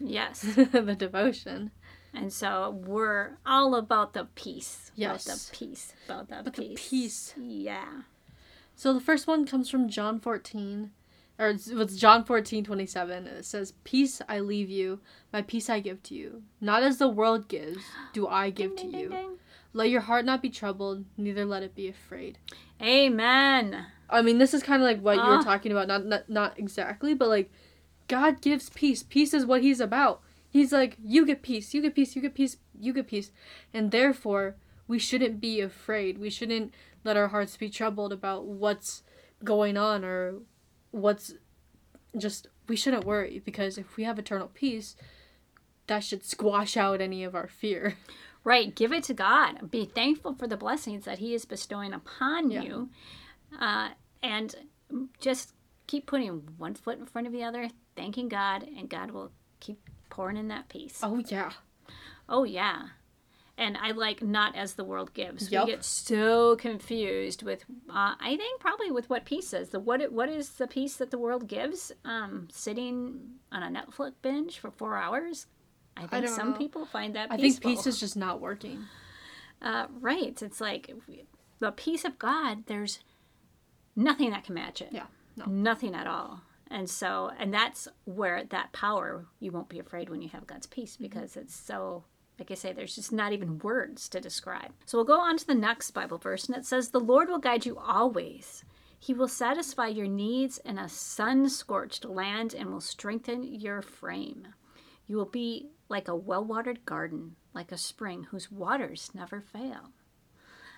Yes. 0.00 0.40
the 0.72 0.96
devotion. 0.98 1.70
And 2.14 2.32
so 2.32 2.70
we're 2.86 3.38
all 3.44 3.74
about 3.74 4.12
the 4.12 4.26
peace. 4.36 4.92
Yes. 4.94 5.26
About 5.26 5.38
the 5.38 5.56
peace. 5.66 5.92
About 6.06 6.28
the 6.28 6.40
About 6.40 6.44
the 6.56 6.62
peace. 6.62 6.88
peace. 6.90 7.34
Yeah. 7.36 8.02
So 8.76 8.92
the 8.92 9.00
first 9.00 9.26
one 9.26 9.46
comes 9.46 9.68
from 9.68 9.88
John 9.88 10.20
14, 10.20 10.90
or 11.38 11.48
it's, 11.48 11.66
it's 11.68 11.96
John 11.96 12.24
14, 12.24 12.64
27. 12.64 13.26
It 13.26 13.44
says, 13.44 13.72
Peace 13.84 14.20
I 14.28 14.38
leave 14.40 14.70
you, 14.70 15.00
my 15.32 15.42
peace 15.42 15.68
I 15.68 15.80
give 15.80 16.02
to 16.04 16.14
you. 16.14 16.42
Not 16.60 16.82
as 16.84 16.98
the 16.98 17.08
world 17.08 17.48
gives, 17.48 17.82
do 18.12 18.26
I 18.28 18.50
give 18.50 18.76
to 18.76 18.82
Ding, 18.82 18.90
ding, 18.92 19.00
you. 19.00 19.08
ding, 19.10 19.38
Let 19.72 19.90
your 19.90 20.02
heart 20.02 20.24
not 20.24 20.40
be 20.42 20.50
troubled, 20.50 21.04
neither 21.16 21.44
let 21.44 21.62
it 21.64 21.74
be 21.74 21.88
afraid. 21.88 22.38
Amen. 22.80 23.86
I 24.10 24.22
mean, 24.22 24.38
this 24.38 24.54
is 24.54 24.62
kind 24.62 24.82
of 24.82 24.86
like 24.88 25.00
what 25.00 25.16
you 25.16 25.22
Ah. 25.22 25.38
were 25.38 25.42
talking 25.42 25.72
about. 25.72 25.88
Not, 25.88 26.04
not 26.04 26.28
not 26.28 26.58
exactly, 26.58 27.14
but 27.14 27.28
like, 27.28 27.50
God 28.06 28.40
gives 28.40 28.68
peace. 28.70 29.02
Peace 29.02 29.32
is 29.34 29.46
what 29.46 29.62
He's 29.62 29.80
about. 29.80 30.20
He's 30.54 30.70
like, 30.70 30.96
you 31.04 31.26
get 31.26 31.42
peace, 31.42 31.74
you 31.74 31.82
get 31.82 31.96
peace, 31.96 32.14
you 32.14 32.22
get 32.22 32.36
peace, 32.36 32.58
you 32.78 32.92
get 32.92 33.08
peace, 33.08 33.32
and 33.72 33.90
therefore 33.90 34.54
we 34.86 35.00
shouldn't 35.00 35.40
be 35.40 35.60
afraid. 35.60 36.16
We 36.16 36.30
shouldn't 36.30 36.72
let 37.02 37.16
our 37.16 37.26
hearts 37.26 37.56
be 37.56 37.68
troubled 37.68 38.12
about 38.12 38.46
what's 38.46 39.02
going 39.42 39.76
on 39.76 40.04
or 40.04 40.36
what's 40.92 41.34
just. 42.16 42.46
We 42.68 42.76
shouldn't 42.76 43.04
worry 43.04 43.42
because 43.44 43.78
if 43.78 43.96
we 43.96 44.04
have 44.04 44.16
eternal 44.16 44.46
peace, 44.54 44.94
that 45.88 46.04
should 46.04 46.24
squash 46.24 46.76
out 46.76 47.00
any 47.00 47.24
of 47.24 47.34
our 47.34 47.48
fear. 47.48 47.96
Right. 48.44 48.72
Give 48.74 48.92
it 48.92 49.02
to 49.04 49.14
God. 49.14 49.72
Be 49.72 49.86
thankful 49.86 50.34
for 50.34 50.46
the 50.46 50.56
blessings 50.56 51.04
that 51.06 51.18
He 51.18 51.34
is 51.34 51.44
bestowing 51.46 51.92
upon 51.92 52.52
Yeah. 52.52 52.62
you. 52.62 52.90
Uh, 53.58 53.88
and 54.22 54.54
just 55.18 55.52
keep 55.88 56.06
putting 56.06 56.28
one 56.58 56.74
foot 56.74 56.98
in 57.00 57.06
front 57.06 57.26
of 57.26 57.32
the 57.32 57.42
other, 57.42 57.70
thanking 57.96 58.28
God, 58.28 58.62
and 58.62 58.88
God 58.88 59.10
will 59.10 59.32
pouring 60.14 60.36
in 60.36 60.48
that 60.48 60.68
piece. 60.68 61.00
Oh 61.02 61.20
yeah, 61.28 61.52
Oh 62.28 62.44
yeah. 62.44 62.88
And 63.56 63.76
I 63.76 63.92
like 63.92 64.20
not 64.20 64.56
as 64.56 64.74
the 64.74 64.82
world 64.82 65.14
gives. 65.14 65.48
Yep. 65.52 65.66
We 65.66 65.72
get 65.72 65.84
so 65.84 66.56
confused 66.56 67.42
with 67.44 67.64
uh, 67.88 68.14
I 68.18 68.36
think 68.36 68.60
probably 68.60 68.90
with 68.90 69.08
what 69.08 69.24
peace 69.24 69.52
is. 69.52 69.68
The 69.68 69.78
what 69.78 70.00
it, 70.00 70.12
what 70.12 70.28
is 70.28 70.48
the 70.50 70.66
peace 70.66 70.96
that 70.96 71.10
the 71.12 71.18
world 71.18 71.46
gives? 71.46 71.92
Um, 72.04 72.48
sitting 72.50 73.20
on 73.52 73.62
a 73.62 73.68
Netflix 73.68 74.12
binge 74.22 74.58
for 74.58 74.70
four 74.72 74.96
hours. 74.96 75.46
I 75.96 76.06
think 76.08 76.26
don't 76.26 76.34
some 76.34 76.50
know. 76.50 76.56
people 76.56 76.84
find 76.86 77.14
that 77.14 77.30
I 77.30 77.36
peaceful. 77.36 77.70
think 77.70 77.76
peace 77.78 77.86
is 77.86 78.00
just 78.00 78.16
not 78.16 78.40
working. 78.40 78.86
uh, 79.62 79.86
right. 80.00 80.40
It's 80.42 80.60
like 80.60 80.90
the 81.60 81.70
peace 81.70 82.04
of 82.04 82.18
God. 82.18 82.64
There's 82.66 82.98
nothing 83.94 84.30
that 84.30 84.42
can 84.44 84.54
match 84.56 84.82
it. 84.82 84.88
Yeah, 84.90 85.06
no. 85.36 85.44
Nothing 85.46 85.94
at 85.94 86.08
all. 86.08 86.40
And 86.70 86.88
so, 86.88 87.30
and 87.38 87.52
that's 87.52 87.88
where 88.04 88.44
that 88.44 88.72
power, 88.72 89.26
you 89.38 89.52
won't 89.52 89.68
be 89.68 89.78
afraid 89.78 90.08
when 90.08 90.22
you 90.22 90.28
have 90.30 90.46
God's 90.46 90.66
peace 90.66 90.94
mm-hmm. 90.94 91.04
because 91.04 91.36
it's 91.36 91.54
so, 91.54 92.04
like 92.38 92.50
I 92.50 92.54
say, 92.54 92.72
there's 92.72 92.94
just 92.94 93.12
not 93.12 93.32
even 93.32 93.58
words 93.58 94.08
to 94.10 94.20
describe. 94.20 94.72
So 94.86 94.98
we'll 94.98 95.04
go 95.04 95.20
on 95.20 95.36
to 95.36 95.46
the 95.46 95.54
next 95.54 95.90
Bible 95.92 96.18
verse, 96.18 96.46
and 96.46 96.56
it 96.56 96.66
says, 96.66 96.90
The 96.90 97.00
Lord 97.00 97.28
will 97.28 97.38
guide 97.38 97.66
you 97.66 97.78
always. 97.78 98.64
He 98.98 99.12
will 99.12 99.28
satisfy 99.28 99.88
your 99.88 100.06
needs 100.06 100.58
in 100.58 100.78
a 100.78 100.88
sun 100.88 101.48
scorched 101.50 102.06
land 102.06 102.54
and 102.54 102.70
will 102.70 102.80
strengthen 102.80 103.42
your 103.42 103.82
frame. 103.82 104.48
You 105.06 105.16
will 105.16 105.26
be 105.26 105.68
like 105.90 106.08
a 106.08 106.16
well 106.16 106.42
watered 106.42 106.86
garden, 106.86 107.36
like 107.52 107.70
a 107.70 107.76
spring 107.76 108.24
whose 108.30 108.50
waters 108.50 109.10
never 109.12 109.42
fail. 109.42 109.90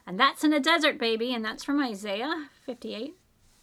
And 0.06 0.18
that's 0.18 0.44
in 0.44 0.52
a 0.52 0.60
desert, 0.60 0.98
baby, 0.98 1.32
and 1.34 1.44
that's 1.44 1.64
from 1.64 1.80
Isaiah 1.80 2.48
58, 2.64 3.14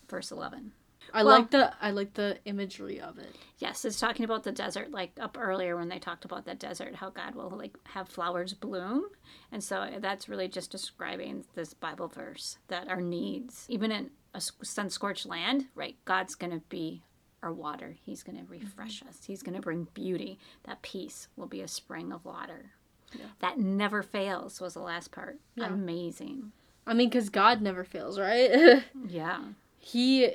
verse 0.10 0.32
11. 0.32 0.72
I 1.14 1.24
Well- 1.24 1.38
like 1.40 1.52
the 1.52 1.74
I 1.82 1.92
like 1.92 2.14
the 2.16 2.40
imagery 2.46 3.00
of 3.00 3.18
it. 3.20 3.36
Yes, 3.60 3.86
it's 3.86 4.00
talking 4.00 4.26
about 4.26 4.44
the 4.44 4.52
desert, 4.52 4.92
like 4.92 5.12
up 5.20 5.38
earlier 5.40 5.76
when 5.78 5.88
they 5.90 6.00
talked 6.00 6.26
about 6.26 6.46
that 6.46 6.60
desert, 6.60 6.96
how 6.96 7.10
God 7.12 7.36
will 7.36 7.50
like 7.52 7.78
have 7.90 8.10
flowers 8.10 8.54
bloom, 8.54 9.06
and 9.52 9.64
so 9.64 9.90
that's 10.00 10.28
really 10.28 10.48
just 10.48 10.72
describing 10.72 11.46
this 11.54 11.74
Bible 11.74 12.08
verse 12.08 12.58
that 12.68 12.88
our 12.90 13.00
needs, 13.02 13.66
even 13.70 13.92
in 13.92 14.10
a 14.34 14.42
sun 14.42 14.90
scorched 14.90 15.26
land, 15.28 15.68
right? 15.76 15.96
God's 16.06 16.36
gonna 16.36 16.62
be 16.70 17.04
our 17.44 17.54
water. 17.54 17.96
He's 18.02 18.24
gonna 18.24 18.46
refresh 18.48 19.04
us. 19.04 19.26
He's 19.26 19.44
gonna 19.44 19.60
bring 19.62 19.88
beauty. 19.94 20.40
That 20.64 20.82
peace 20.82 21.28
will 21.36 21.48
be 21.48 21.62
a 21.62 21.68
spring 21.68 22.12
of 22.12 22.26
water. 22.26 22.72
Yeah. 23.14 23.26
That 23.40 23.60
never 23.60 24.02
fails 24.02 24.60
was 24.60 24.74
the 24.74 24.80
last 24.82 25.12
part. 25.12 25.40
Yeah. 25.56 25.68
Amazing. 25.68 26.52
I 26.88 26.94
mean, 26.94 27.10
because 27.10 27.30
God 27.30 27.62
never 27.62 27.84
fails, 27.84 28.20
right? 28.20 28.84
Yeah. 29.08 29.44
he 29.78 30.26
uh, 30.26 30.32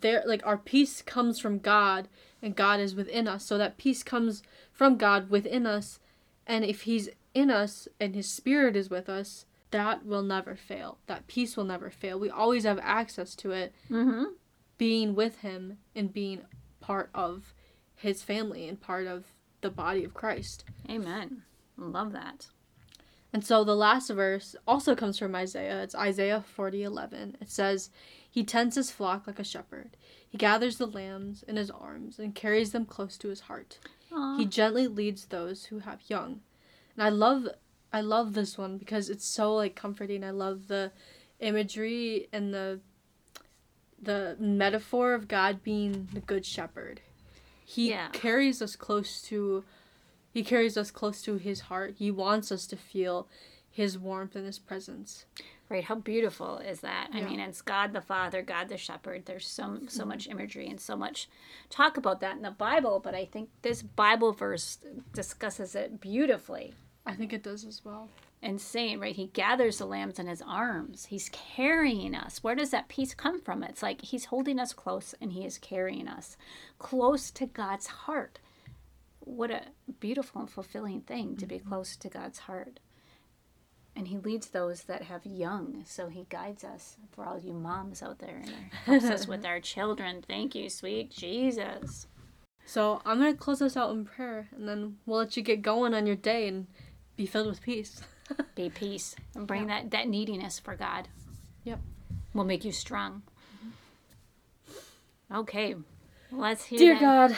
there 0.00 0.22
like 0.26 0.46
our 0.46 0.58
peace 0.58 1.02
comes 1.02 1.38
from 1.38 1.58
God, 1.58 2.08
and 2.42 2.54
God 2.56 2.80
is 2.80 2.94
within 2.94 3.28
us. 3.28 3.44
So 3.44 3.58
that 3.58 3.76
peace 3.78 4.02
comes 4.02 4.42
from 4.72 4.96
God 4.96 5.30
within 5.30 5.66
us, 5.66 5.98
and 6.46 6.64
if 6.64 6.82
He's 6.82 7.08
in 7.34 7.50
us 7.50 7.88
and 8.00 8.14
His 8.14 8.28
Spirit 8.30 8.76
is 8.76 8.88
with 8.90 9.08
us, 9.08 9.46
that 9.70 10.06
will 10.06 10.22
never 10.22 10.54
fail. 10.56 10.98
That 11.06 11.26
peace 11.26 11.56
will 11.56 11.64
never 11.64 11.90
fail. 11.90 12.18
We 12.18 12.30
always 12.30 12.64
have 12.64 12.78
access 12.82 13.34
to 13.36 13.50
it, 13.52 13.74
Mm-hmm. 13.90 14.24
being 14.78 15.14
with 15.14 15.40
Him 15.40 15.78
and 15.94 16.12
being 16.12 16.42
part 16.80 17.10
of 17.14 17.52
His 17.94 18.22
family 18.22 18.68
and 18.68 18.80
part 18.80 19.06
of 19.06 19.26
the 19.60 19.70
body 19.70 20.04
of 20.04 20.14
Christ. 20.14 20.64
Amen. 20.88 21.42
Love 21.76 22.12
that. 22.12 22.46
And 23.32 23.44
so 23.44 23.64
the 23.64 23.74
last 23.76 24.08
verse 24.08 24.56
also 24.66 24.94
comes 24.94 25.18
from 25.18 25.34
Isaiah. 25.34 25.82
It's 25.82 25.94
Isaiah 25.94 26.42
40:11. 26.56 27.34
It 27.42 27.50
says, 27.50 27.90
"He 28.36 28.44
tends 28.44 28.76
his 28.76 28.90
flock 28.90 29.26
like 29.26 29.38
a 29.38 29.44
shepherd. 29.44 29.96
He 30.28 30.36
gathers 30.36 30.76
the 30.76 30.86
lambs 30.86 31.42
in 31.44 31.56
his 31.56 31.70
arms 31.70 32.18
and 32.18 32.34
carries 32.34 32.70
them 32.72 32.84
close 32.84 33.16
to 33.16 33.28
his 33.28 33.40
heart. 33.40 33.78
Aw. 34.12 34.36
He 34.36 34.44
gently 34.44 34.86
leads 34.86 35.24
those 35.24 35.64
who 35.64 35.78
have 35.78 36.10
young." 36.10 36.42
And 36.94 37.02
I 37.02 37.08
love 37.08 37.48
I 37.94 38.02
love 38.02 38.34
this 38.34 38.58
one 38.58 38.76
because 38.76 39.08
it's 39.08 39.24
so 39.24 39.54
like 39.54 39.74
comforting. 39.74 40.22
I 40.22 40.32
love 40.32 40.68
the 40.68 40.92
imagery 41.40 42.28
and 42.30 42.52
the 42.52 42.80
the 43.98 44.36
metaphor 44.38 45.14
of 45.14 45.28
God 45.28 45.62
being 45.62 46.08
the 46.12 46.20
good 46.20 46.44
shepherd. 46.44 47.00
He 47.64 47.88
Yeah. 47.88 48.10
carries 48.10 48.60
us 48.60 48.76
close 48.76 49.22
to 49.22 49.64
he 50.30 50.44
carries 50.44 50.76
us 50.76 50.90
close 50.90 51.22
to 51.22 51.36
his 51.38 51.60
heart. 51.72 51.94
He 51.96 52.10
wants 52.10 52.52
us 52.52 52.66
to 52.66 52.76
feel 52.76 53.28
his 53.70 53.98
warmth 53.98 54.36
and 54.36 54.44
his 54.44 54.58
presence. 54.58 55.24
Right, 55.68 55.82
how 55.82 55.96
beautiful 55.96 56.58
is 56.58 56.80
that? 56.80 57.08
I 57.12 57.22
mean, 57.22 57.40
it's 57.40 57.60
God 57.60 57.92
the 57.92 58.00
Father, 58.00 58.40
God 58.40 58.68
the 58.68 58.76
Shepherd. 58.76 59.26
There's 59.26 59.46
so 59.48 59.80
so 59.88 60.00
mm-hmm. 60.00 60.08
much 60.08 60.28
imagery 60.28 60.68
and 60.68 60.80
so 60.80 60.96
much 60.96 61.28
talk 61.70 61.96
about 61.96 62.20
that 62.20 62.36
in 62.36 62.42
the 62.42 62.52
Bible, 62.52 63.00
but 63.02 63.16
I 63.16 63.24
think 63.24 63.48
this 63.62 63.82
Bible 63.82 64.32
verse 64.32 64.78
discusses 65.12 65.74
it 65.74 66.00
beautifully. 66.00 66.74
I 67.04 67.14
think 67.14 67.32
it 67.32 67.42
does 67.42 67.64
as 67.64 67.84
well. 67.84 68.08
And 68.42 68.60
saying, 68.60 69.00
right, 69.00 69.16
he 69.16 69.28
gathers 69.28 69.78
the 69.78 69.86
lambs 69.86 70.18
in 70.18 70.26
his 70.26 70.42
arms. 70.42 71.06
He's 71.06 71.30
carrying 71.30 72.14
us. 72.14 72.44
Where 72.44 72.54
does 72.54 72.70
that 72.70 72.88
peace 72.88 73.14
come 73.14 73.40
from? 73.40 73.62
It's 73.62 73.82
like 73.82 74.02
he's 74.02 74.26
holding 74.26 74.60
us 74.60 74.72
close 74.72 75.14
and 75.20 75.32
he 75.32 75.44
is 75.44 75.58
carrying 75.58 76.06
us 76.06 76.36
close 76.78 77.30
to 77.32 77.46
God's 77.46 77.86
heart. 77.86 78.38
What 79.20 79.50
a 79.50 79.62
beautiful 79.98 80.42
and 80.42 80.50
fulfilling 80.50 81.00
thing 81.00 81.36
to 81.38 81.46
be 81.46 81.56
mm-hmm. 81.56 81.68
close 81.68 81.96
to 81.96 82.08
God's 82.08 82.40
heart. 82.40 82.78
And 83.96 84.08
he 84.08 84.18
leads 84.18 84.48
those 84.48 84.82
that 84.84 85.02
have 85.02 85.24
young. 85.24 85.82
So 85.86 86.08
he 86.08 86.26
guides 86.28 86.62
us 86.64 86.96
for 87.12 87.24
all 87.24 87.38
you 87.38 87.54
moms 87.54 88.02
out 88.02 88.18
there 88.18 88.42
and 88.42 88.54
helps 88.84 89.06
us 89.06 89.26
with 89.26 89.46
our 89.46 89.58
children. 89.58 90.22
Thank 90.26 90.54
you, 90.54 90.68
sweet 90.68 91.10
Jesus. 91.10 92.06
So 92.66 93.00
I'm 93.06 93.18
gonna 93.18 93.34
close 93.34 93.62
us 93.62 93.76
out 93.76 93.92
in 93.92 94.04
prayer 94.04 94.48
and 94.54 94.68
then 94.68 94.98
we'll 95.06 95.20
let 95.20 95.36
you 95.36 95.42
get 95.42 95.62
going 95.62 95.94
on 95.94 96.06
your 96.06 96.16
day 96.16 96.46
and 96.46 96.66
be 97.16 97.24
filled 97.24 97.46
with 97.46 97.62
peace. 97.62 98.02
Be 98.56 98.68
peace 98.68 99.14
and 99.36 99.46
bring 99.46 99.68
that, 99.68 99.92
that 99.92 100.08
neediness 100.08 100.58
for 100.58 100.74
God. 100.74 101.06
Yep. 101.62 101.78
we'll 102.34 102.44
make 102.44 102.64
you 102.64 102.72
strong. 102.72 103.22
Mm-hmm. 104.68 105.36
Okay, 105.36 105.76
let's 106.32 106.64
hear 106.64 106.76
it. 106.78 106.84
Dear 106.84 106.94
that. 106.94 107.00
God, 107.30 107.36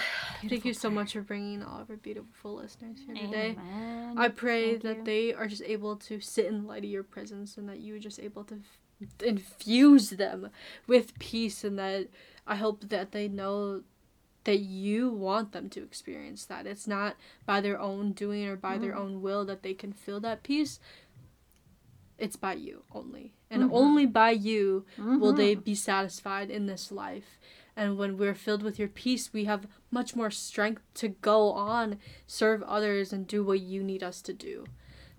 thank 0.49 0.65
you 0.65 0.73
so 0.75 0.91
much 0.91 1.13
for 1.13 1.21
bringing 1.23 1.63
all 1.63 1.81
of 1.81 1.91
our 1.91 1.97
beautiful 1.97 2.55
listeners 2.55 2.99
here 3.07 3.15
today. 3.15 3.57
Amen. 3.59 4.15
I 4.19 4.29
pray 4.29 4.71
Thank 4.73 4.83
that 4.83 4.97
you. 4.99 5.05
they 5.05 5.35
are 5.35 5.47
just 5.47 5.63
able 5.63 5.97
to 5.97 6.21
sit 6.21 6.47
in 6.47 6.67
light 6.67 6.85
of 6.85 6.91
your 6.91 7.03
presence 7.03 7.57
and 7.57 7.69
that 7.69 7.81
you 7.81 7.97
are 7.97 8.01
just 8.01 8.19
able 8.21 8.45
to 8.45 8.55
f- 8.57 9.09
infuse 9.25 10.11
them 10.11 10.51
with 10.87 11.19
peace 11.19 11.65
and 11.65 11.79
that 11.79 12.09
I 12.47 12.57
hope 12.57 12.89
that 12.89 13.13
they 13.13 13.29
know 13.29 13.83
that 14.45 14.61
you 14.61 15.11
want 15.11 15.53
them 15.53 15.69
to 15.71 15.83
experience 15.83 16.47
that. 16.47 16.67
It's 16.67 16.87
not 16.87 17.17
by 17.45 17.61
their 17.61 17.79
own 17.79 18.13
doing 18.13 18.47
or 18.47 18.57
by 18.57 18.79
their 18.79 18.97
own 18.97 19.21
will 19.21 19.45
that 19.45 19.63
they 19.63 19.75
can 19.75 19.93
feel 19.93 20.21
that 20.21 20.43
peace. 20.43 20.81
It's 22.17 22.37
by 22.37 22.55
you 22.55 22.83
only. 22.93 23.35
And 23.51 23.65
Mhm. 23.65 23.71
only 23.73 24.07
by 24.07 24.31
you 24.31 24.85
will 24.97 25.33
Mhm. 25.33 25.37
they 25.37 25.55
be 25.55 25.75
satisfied 25.75 26.51
in 26.51 26.67
this 26.67 26.91
life. 26.91 27.39
And 27.79 27.97
when 27.97 28.19
we're 28.19 28.35
filled 28.35 28.65
with 28.65 28.77
your 28.77 28.89
peace, 28.89 29.33
we 29.33 29.45
have 29.45 29.69
much 29.93 30.17
more 30.17 30.33
strength 30.33 30.83
to 30.95 31.11
go 31.11 31.53
on, 31.53 32.01
serve 32.27 32.61
others, 32.65 33.13
and 33.13 33.25
do 33.25 33.45
what 33.45 33.61
you 33.61 33.85
need 33.85 34.03
us 34.03 34.21
to 34.23 34.33
do. 34.33 34.65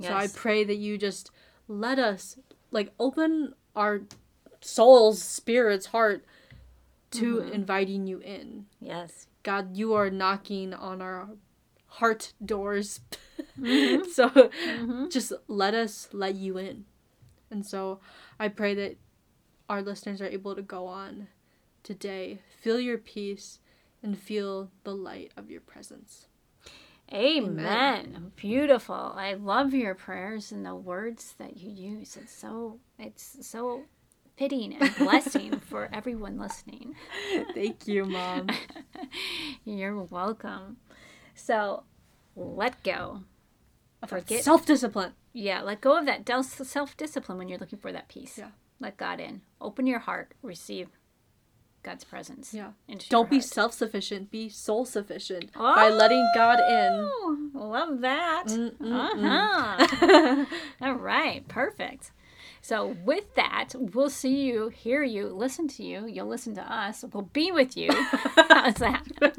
So 0.02 0.14
I 0.14 0.28
pray 0.28 0.66
that 0.66 0.76
you 0.76 0.98
just 0.98 1.32
let 1.70 2.00
us, 2.00 2.38
like, 2.70 2.92
open 3.00 3.54
our 3.78 4.02
souls, 4.60 5.22
spirits, 5.22 5.88
heart 5.88 6.26
to 7.12 7.38
mm-hmm. 7.38 7.54
inviting 7.54 8.08
you 8.08 8.20
in. 8.20 8.66
Yes. 8.82 9.28
God, 9.44 9.78
you 9.78 9.94
are 9.94 10.10
knocking 10.10 10.74
on 10.74 11.02
our 11.02 11.30
heart 11.88 12.34
doors. 12.44 13.00
Mm-hmm. 13.58 14.10
so 14.12 14.30
mm-hmm. 14.30 15.08
just 15.08 15.32
let 15.48 15.74
us 15.74 16.10
let 16.12 16.36
you 16.36 16.58
in. 16.58 16.84
And 17.50 17.66
so 17.66 18.02
I 18.38 18.50
pray 18.50 18.74
that 18.74 18.98
our 19.70 19.82
listeners 19.82 20.22
are 20.22 20.28
able 20.28 20.56
to 20.56 20.62
go 20.62 20.88
on 20.88 21.30
today, 21.84 22.40
feel 22.60 22.80
your 22.80 22.98
peace, 22.98 23.60
and 24.02 24.18
feel 24.18 24.72
the 24.84 24.94
light 24.94 25.32
of 25.38 25.50
your 25.50 25.62
presence. 25.62 26.28
Amen. 27.12 28.32
Beautiful. 28.36 29.14
I 29.16 29.34
love 29.34 29.74
your 29.74 29.96
prayers 29.96 30.52
and 30.52 30.66
the 30.66 30.76
words 30.76 31.34
that 31.40 31.58
you 31.58 31.72
use. 31.72 32.16
It's 32.16 32.34
so 32.34 32.80
it's 33.00 33.38
so 33.42 33.86
fitting 34.38 34.76
and 34.80 34.96
blessing 34.96 35.60
for 35.70 35.90
everyone 35.92 36.38
listening. 36.38 36.96
Thank 37.56 37.88
you, 37.88 38.06
Mom. 38.06 38.48
You're 39.66 40.04
welcome. 40.04 40.78
So, 41.34 41.84
let 42.36 42.84
go. 42.84 43.22
Forget 44.08 44.44
Self 44.44 44.66
discipline. 44.66 45.14
Yeah, 45.34 45.62
let 45.62 45.82
go 45.82 45.98
of 45.98 46.06
that 46.06 46.30
self 46.46 46.96
discipline 46.96 47.38
when 47.38 47.50
you're 47.50 47.60
looking 47.60 47.80
for 47.80 47.92
that 47.92 48.08
peace. 48.08 48.38
Yeah. 48.38 48.50
Let 48.80 48.98
God 48.98 49.20
in. 49.20 49.42
Open 49.60 49.86
your 49.86 50.00
heart. 50.00 50.34
Receive 50.42 50.88
God's 51.84 52.04
presence. 52.04 52.54
Yeah. 52.54 52.72
Don't 53.10 53.30
be 53.30 53.40
self 53.42 53.74
sufficient, 53.74 54.32
be 54.32 54.50
soul 54.50 54.86
sufficient 54.86 55.54
by 55.54 55.90
letting 55.90 56.30
God 56.36 56.60
in. 56.60 57.10
Oh, 57.12 57.38
Love 57.54 58.02
that. 58.02 58.46
Uh-huh. 58.50 60.46
All 60.82 60.94
right, 60.96 61.48
perfect. 61.48 62.12
So 62.62 62.96
with 63.06 63.34
that, 63.36 63.70
we'll 63.76 64.10
see 64.10 64.42
you, 64.44 64.70
hear 64.70 65.04
you, 65.04 65.28
listen 65.30 65.68
to 65.70 65.84
you. 65.84 66.06
You'll 66.08 66.28
listen 66.28 66.56
to 66.56 66.62
us. 66.74 67.06
We'll 67.14 67.24
be 67.24 67.52
with 67.52 67.78
you. 67.78 67.90
How's 67.92 68.76
that? 68.76 69.06
I 69.22 69.32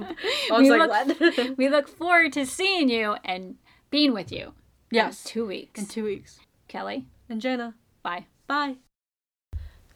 was 0.50 0.62
we, 0.62 0.70
like, 0.70 1.06
look, 1.06 1.20
what? 1.36 1.58
we 1.58 1.68
look 1.68 1.88
forward 1.88 2.32
to 2.34 2.46
seeing 2.46 2.88
you 2.88 3.16
and 3.24 3.56
being 3.90 4.14
with 4.14 4.32
you. 4.32 4.54
in 4.90 4.96
yes. 4.96 5.22
two 5.24 5.46
weeks. 5.46 5.80
In 5.80 5.86
two 5.86 6.04
weeks. 6.04 6.40
Kelly, 6.68 7.06
And 7.28 7.40
Jenna. 7.40 7.74
bye. 8.02 8.26
Bye. 8.46 8.76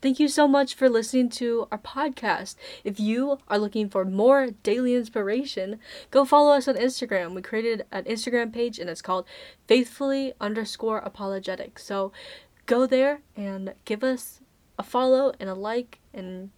Thank 0.05 0.21
you 0.21 0.29
so 0.29 0.47
much 0.47 0.75
for 0.75 0.91
listening 0.91 1.31
to 1.31 1.67
our 1.73 1.79
podcast. 1.79 2.57
If 2.85 3.01
you 3.01 3.39
are 3.49 3.59
looking 3.59 3.89
for 3.89 4.05
more 4.05 4.51
daily 4.63 4.95
inspiration, 4.95 5.79
go 6.11 6.27
follow 6.27 6.53
us 6.53 6.69
on 6.69 6.75
Instagram. 6.75 7.35
We 7.35 7.41
created 7.41 7.87
an 7.91 8.05
Instagram 8.05 8.53
page 8.53 8.79
and 8.79 8.91
it's 8.91 9.01
called 9.01 9.25
faithfully 9.67 10.35
underscore 10.43 10.99
apologetic. 10.99 11.79
So 11.79 12.13
go 12.67 12.87
there 12.87 13.23
and 13.35 13.73
give 13.87 14.05
us 14.05 14.43
a 14.79 14.83
follow 14.83 15.33
and 15.41 15.49
a 15.49 15.55
like 15.55 16.01
and 16.13 16.51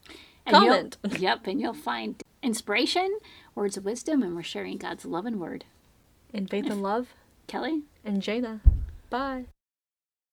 And 0.45 0.57
comment. 0.57 0.97
yep, 1.21 1.47
and 1.47 1.61
you'll 1.61 1.73
find 1.73 2.21
inspiration, 2.43 3.17
words 3.55 3.77
of 3.77 3.85
wisdom, 3.85 4.25
and 4.25 4.35
we're 4.35 4.43
sharing 4.43 4.77
God's 4.77 5.05
love 5.05 5.25
and 5.25 5.39
word. 5.39 5.65
In 6.33 6.49
faith 6.49 6.69
and 6.69 6.83
love. 6.83 7.15
Kelly? 7.47 7.83
And 8.05 8.23
Jaina. 8.23 8.61
Bye. 9.09 9.45